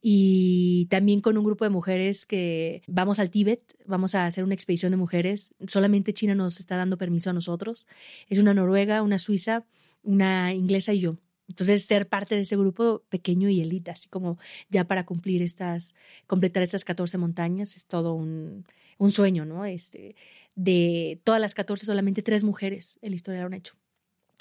[0.00, 4.54] y también con un grupo de mujeres que vamos al Tíbet, vamos a hacer una
[4.54, 5.54] expedición de mujeres.
[5.66, 7.86] Solamente China nos está dando permiso a nosotros.
[8.28, 9.64] Es una noruega, una suiza,
[10.02, 11.16] una inglesa y yo.
[11.48, 14.38] Entonces, ser parte de ese grupo pequeño y elite, así como
[14.68, 15.96] ya para cumplir estas,
[16.26, 18.66] completar estas 14 montañas, es todo un,
[18.98, 19.64] un sueño, ¿no?
[19.64, 20.14] Este,
[20.54, 23.74] de todas las 14, solamente tres mujeres en la historia lo han hecho.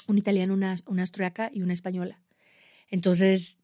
[0.07, 2.19] Una italiana, una, una austriaca y una española.
[2.89, 3.59] Entonces,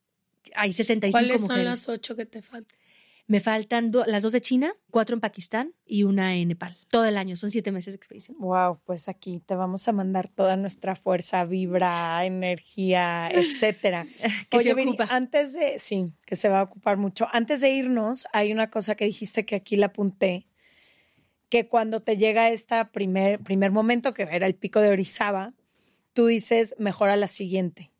[0.55, 1.57] hay 65 ¿Cuáles mujeres.
[1.57, 2.77] son las ocho que te faltan?
[3.25, 6.75] Me faltan las dos de China, cuatro en Pakistán y una en Nepal.
[6.89, 8.37] Todo el año, son siete meses de expedición.
[8.37, 14.07] Wow, pues aquí te vamos a mandar toda nuestra fuerza, vibra, energía, etcétera.
[14.49, 15.07] que se ocupa.
[15.09, 17.27] antes de, sí, que se va a ocupar mucho.
[17.31, 20.47] Antes de irnos, hay una cosa que dijiste que aquí la apunté,
[21.47, 25.53] que cuando te llega este primer, primer momento, que era el pico de Orizaba,
[26.11, 27.92] tú dices, mejora la siguiente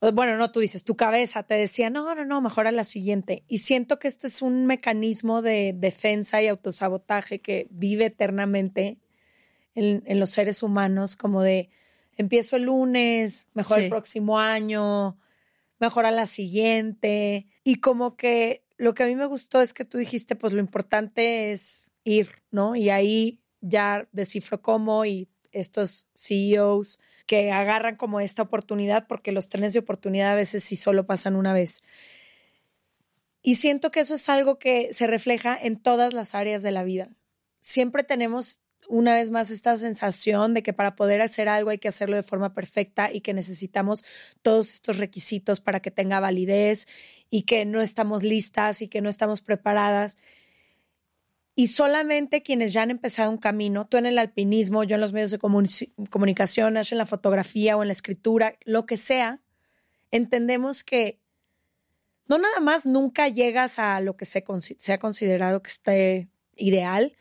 [0.00, 3.44] bueno, no, tú dices, tu cabeza te decía, no, no, no, mejora la siguiente.
[3.48, 8.98] Y siento que este es un mecanismo de defensa y autosabotaje que vive eternamente
[9.74, 11.70] en, los seres humanos, como de,
[12.16, 15.18] empiezo el lunes, mejor el próximo año,
[15.78, 17.46] mejora la siguiente.
[17.64, 20.60] Y como que lo que a mí me gustó es que tú dijiste, pues lo
[20.60, 22.76] importante es ir, ¿no?
[22.76, 29.48] Y ahí ya descifro cómo y estos CEOs que agarran como esta oportunidad porque los
[29.48, 31.82] trenes de oportunidad a veces sí solo pasan una vez.
[33.42, 36.82] Y siento que eso es algo que se refleja en todas las áreas de la
[36.82, 37.10] vida.
[37.60, 41.88] Siempre tenemos una vez más esta sensación de que para poder hacer algo hay que
[41.88, 44.04] hacerlo de forma perfecta y que necesitamos
[44.42, 46.86] todos estos requisitos para que tenga validez
[47.30, 50.16] y que no estamos listas y que no estamos preparadas.
[51.58, 55.14] Y solamente quienes ya han empezado un camino, tú en el alpinismo, yo en los
[55.14, 59.40] medios de comunicación, en la fotografía o en la escritura, lo que sea,
[60.10, 61.18] entendemos que
[62.28, 67.16] no nada más nunca llegas a lo que se, considerado que esté ideal,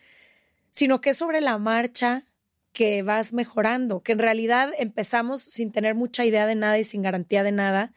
[0.69, 2.25] sino que es sobre la marcha
[2.73, 7.03] que vas mejorando, que en realidad empezamos sin tener mucha idea de nada y sin
[7.03, 7.93] garantía de nada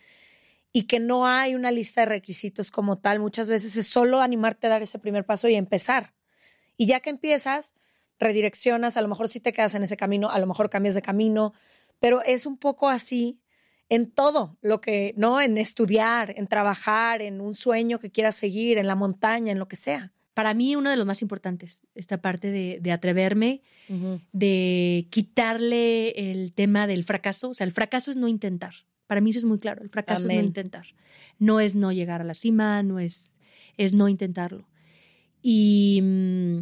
[0.72, 3.18] y que no hay una lista de requisitos como tal.
[3.18, 6.12] Muchas veces es solo animarte a dar ese primer paso y empezar.
[6.78, 7.74] Y ya que empiezas,
[8.18, 11.02] redireccionas, a lo mejor si te quedas en ese camino, a lo mejor cambias de
[11.02, 11.52] camino,
[12.00, 13.40] pero es un poco así
[13.88, 15.40] en todo lo que, ¿no?
[15.40, 19.68] En estudiar, en trabajar, en un sueño que quieras seguir, en la montaña, en lo
[19.68, 20.12] que sea.
[20.34, 23.62] Para mí, uno de los más importantes, esta parte de, atreverme,
[24.32, 27.50] de quitarle el tema del fracaso.
[27.50, 28.74] O sea, el fracaso es no intentar.
[29.08, 29.82] Para mí eso es muy claro.
[29.82, 30.86] El fracaso es no intentar.
[31.40, 33.36] No es no llegar a la cima, no es,
[33.78, 34.68] es no intentarlo.
[35.42, 36.58] Y, mm,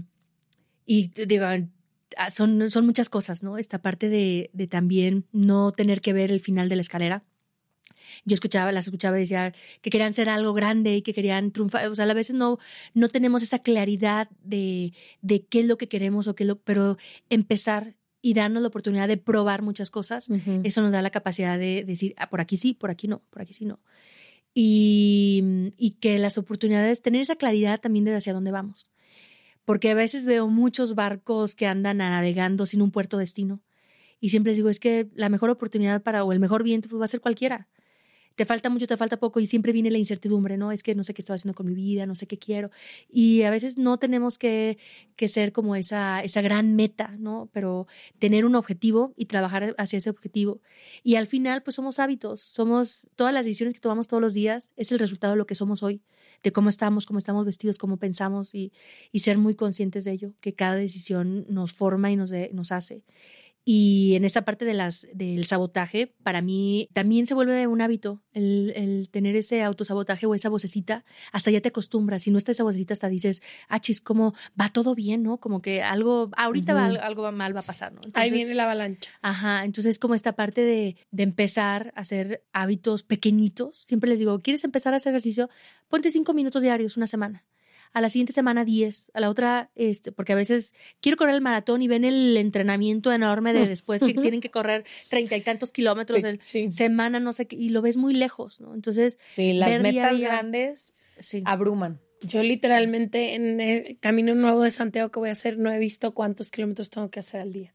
[0.86, 1.46] y digo,
[2.16, 3.58] ah, son, son muchas cosas, ¿no?
[3.58, 7.24] Esta parte de, de también no tener que ver el final de la escalera.
[8.24, 11.86] Yo escuchaba, las escuchaba y decía que querían ser algo grande y que querían triunfar.
[11.88, 12.58] O sea, a veces no,
[12.94, 16.98] no tenemos esa claridad de, de qué es lo que queremos o qué lo, pero
[17.30, 20.28] empezar y darnos la oportunidad de probar muchas cosas,
[20.64, 23.42] eso nos da la capacidad de decir, ah, por aquí sí, por aquí no, por
[23.42, 23.78] aquí sí no
[24.58, 28.88] y, y que las oportunidades, tener esa claridad también de hacia dónde vamos.
[29.66, 33.60] Porque a veces veo muchos barcos que andan navegando sin un puerto destino.
[34.18, 36.98] Y siempre les digo, es que la mejor oportunidad para, o el mejor viento pues,
[36.98, 37.68] va a ser cualquiera
[38.36, 40.70] te falta mucho, te falta poco y siempre viene la incertidumbre, ¿no?
[40.70, 42.70] Es que no sé qué estoy haciendo con mi vida, no sé qué quiero.
[43.10, 44.78] Y a veces no tenemos que,
[45.16, 47.48] que ser como esa, esa gran meta, ¿no?
[47.52, 47.86] Pero
[48.18, 50.60] tener un objetivo y trabajar hacia ese objetivo.
[51.02, 54.70] Y al final, pues somos hábitos, somos todas las decisiones que tomamos todos los días,
[54.76, 56.02] es el resultado de lo que somos hoy
[56.42, 58.70] de cómo estamos, cómo estamos vestidos, cómo pensamos y,
[59.10, 63.02] y, ser muy conscientes de ello, que cada decisión nos forma y nos, nos hace.
[63.68, 68.22] Y en esta parte de las, del sabotaje, para mí también se vuelve un hábito
[68.32, 71.04] el, el, tener ese autosabotaje o esa vocecita.
[71.32, 72.22] Hasta ya te acostumbras.
[72.22, 75.38] Si no está esa vocecita, hasta dices, ah, chis, como va todo bien, ¿no?
[75.38, 78.02] Como que algo, ahorita va, algo mal va a pasar, ¿no?
[78.14, 79.10] Ahí viene la avalancha.
[79.20, 79.64] Ajá.
[79.64, 83.78] Entonces, como esta parte de, de empezar a hacer hábitos pequeñitos.
[83.78, 85.50] Siempre les digo, ¿quieres empezar a hacer ejercicio?
[85.88, 87.44] Ponte cinco minutos diarios, una semana
[87.96, 91.40] a la siguiente semana 10, a la otra, este, porque a veces quiero correr el
[91.40, 95.72] maratón y ven el entrenamiento enorme de después que tienen que correr treinta y tantos
[95.72, 96.38] kilómetros de
[96.70, 98.74] semana, no sé qué, y lo ves muy lejos, ¿no?
[98.74, 100.92] Entonces, sí, las metas grandes
[101.46, 101.98] abruman.
[102.20, 106.12] Yo literalmente en el camino nuevo de Santiago que voy a hacer no he visto
[106.12, 107.72] cuántos kilómetros tengo que hacer al día.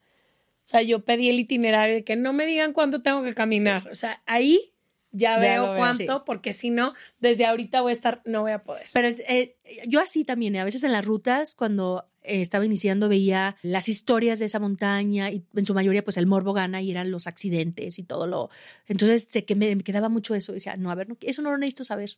[0.64, 3.88] O sea, yo pedí el itinerario de que no me digan cuánto tengo que caminar.
[3.88, 4.71] O sea, ahí
[5.12, 8.86] ya veo cuánto, porque si no, desde ahorita voy a estar, no voy a poder.
[8.92, 9.56] Pero eh,
[9.86, 14.38] yo así también, a veces en las rutas, cuando eh, estaba iniciando, veía las historias
[14.38, 17.98] de esa montaña y en su mayoría, pues el morbo gana y eran los accidentes
[17.98, 18.48] y todo lo.
[18.86, 20.52] Entonces, sé que me, quedaba mucho eso.
[20.52, 22.16] Decía, no, a ver, eso no lo necesito saber.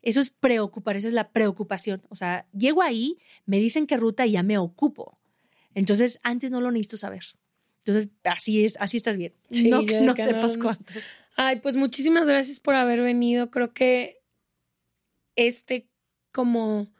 [0.00, 2.02] Eso es preocupar, eso es la preocupación.
[2.08, 5.18] O sea, llego ahí, me dicen qué ruta y ya me ocupo.
[5.74, 7.24] Entonces, antes no lo necesito saber.
[7.84, 9.34] Entonces, así es, así estás bien.
[9.64, 11.14] no, no sepas cuántos.
[11.40, 13.48] Ay, pues muchísimas gracias por haber venido.
[13.48, 14.20] Creo que
[15.36, 15.88] este
[16.32, 16.92] como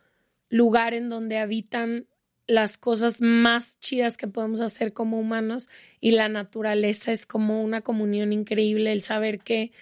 [0.48, 2.06] lugar en donde habitan
[2.46, 5.68] las cosas más chidas que podemos hacer como humanos
[6.00, 9.72] y la naturaleza es como una comunión increíble, el saber que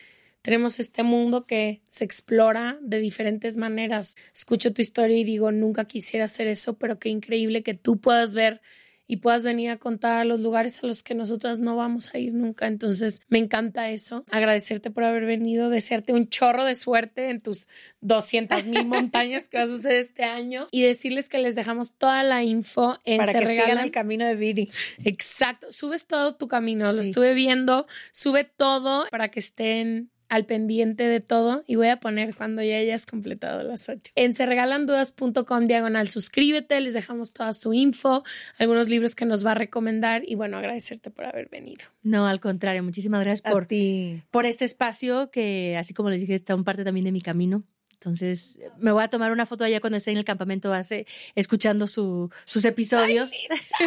[0.41, 4.17] tenemos este mundo que se explora de diferentes maneras.
[4.35, 8.35] Escucho tu historia y digo, nunca quisiera hacer eso, pero qué increíble que tú puedas
[8.35, 8.63] ver
[9.07, 12.19] y puedas venir a contar a los lugares a los que nosotras no vamos a
[12.19, 12.67] ir nunca.
[12.67, 14.25] Entonces, me encanta eso.
[14.31, 17.69] Agradecerte por haber venido, desearte un chorro de suerte en tus
[18.01, 22.23] 200 mil montañas que vas a hacer este año y decirles que les dejamos toda
[22.23, 24.71] la info en Para que sigan el camino de Viri.
[25.05, 25.71] Exacto.
[25.71, 27.87] Subes todo tu camino, lo estuve viendo.
[28.13, 32.77] Sube todo para que estén al pendiente de todo y voy a poner cuando ya
[32.77, 34.13] hayas completado las ocho.
[34.15, 38.25] En serregalandudas.com diagonal suscríbete, les dejamos toda su info,
[38.59, 41.85] algunos libros que nos va a recomendar y bueno, agradecerte por haber venido.
[42.03, 44.23] No, al contrario, muchísimas gracias por, ti.
[44.31, 47.65] por este espacio que así como les dije está un parte también de mi camino
[47.95, 51.87] Entonces, me voy a tomar una foto allá cuando esté en el campamento base, escuchando
[51.87, 53.33] su, sus episodios.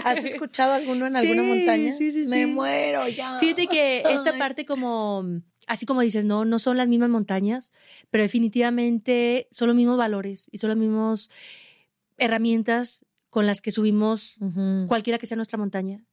[0.04, 1.92] ¿Has escuchado alguno en alguna montaña?
[1.92, 2.32] Sí, sí, sí.
[2.32, 3.38] Me muero ya.
[3.40, 7.72] Fíjate que esta parte como, así como dices, no, no son las mismas montañas,
[8.10, 11.30] pero definitivamente son los mismos valores y son las mismas
[12.18, 14.40] herramientas con las que subimos
[14.88, 16.04] cualquiera que sea nuestra montaña.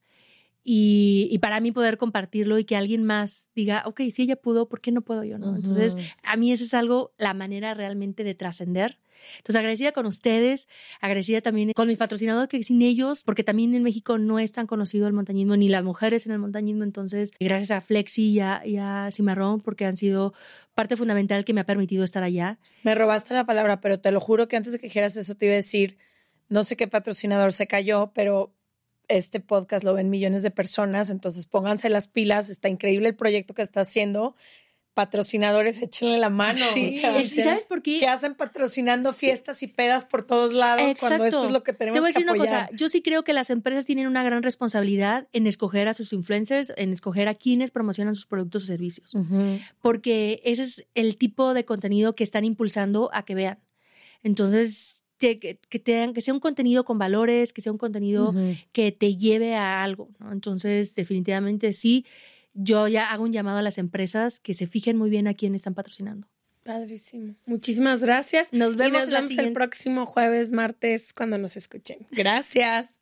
[0.63, 4.79] Y, para mí poder compartirlo y que alguien más diga, ok, si ella pudo, ¿por
[4.79, 5.39] qué no puedo yo?
[5.39, 5.55] ¿no?
[5.55, 8.99] Entonces, a mí eso es algo, la manera realmente de trascender.
[9.37, 10.67] Entonces, agradecida con ustedes,
[11.01, 14.67] agradecida también con mis patrocinadores, que sin ellos, porque también en México no es tan
[14.67, 16.83] conocido el montañismo, ni las mujeres en el montañismo.
[16.83, 20.33] Entonces, gracias a Flexi y a, y a Cimarrón, porque han sido
[20.75, 22.59] parte fundamental que me ha permitido estar allá.
[22.83, 25.47] Me robaste la palabra, pero te lo juro que antes de que dijeras eso te
[25.47, 25.97] iba a decir,
[26.49, 28.53] no sé qué patrocinador se cayó, pero
[29.07, 33.53] este podcast lo ven millones de personas, entonces pónganse las pilas, está increíble el proyecto
[33.53, 34.35] que está haciendo.
[34.97, 36.57] Patrocinadores, échenle la mano.
[36.73, 37.99] Sí, ¿sabes por qué?
[37.99, 41.97] Que hacen patrocinando fiestas y pedas por todos lados cuando esto es lo que tenemos
[41.97, 44.41] Te voy a decir una cosa, yo sí creo que las empresas tienen una gran
[44.41, 49.13] responsabilidad en escoger a sus influencers, en escoger a quienes promocionan sus productos o servicios,
[49.83, 53.59] porque ese es el tipo de contenido que están impulsando a que vean.
[54.23, 58.33] Entonces, que, que, que sea un contenido con valores, que sea un contenido
[58.71, 60.09] que te lleve a algo.
[60.17, 60.31] ¿no?
[60.31, 62.03] Entonces, definitivamente sí,
[62.57, 65.55] yo ya hago un llamado a las empresas que se fijen muy bien a quién
[65.55, 66.27] están patrocinando.
[66.63, 67.35] Padrísimo.
[67.45, 68.51] Muchísimas gracias.
[68.51, 72.05] Nos vemos, y nos vemos el próximo jueves, martes, cuando nos escuchen.
[72.11, 72.99] Gracias.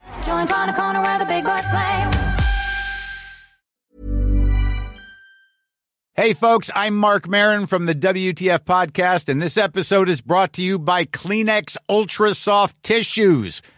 [6.13, 10.61] Hey, folks, I'm Mark Marin from the WTF Podcast, and this episode is brought to
[10.61, 13.61] you by Kleenex Ultra Soft Tissues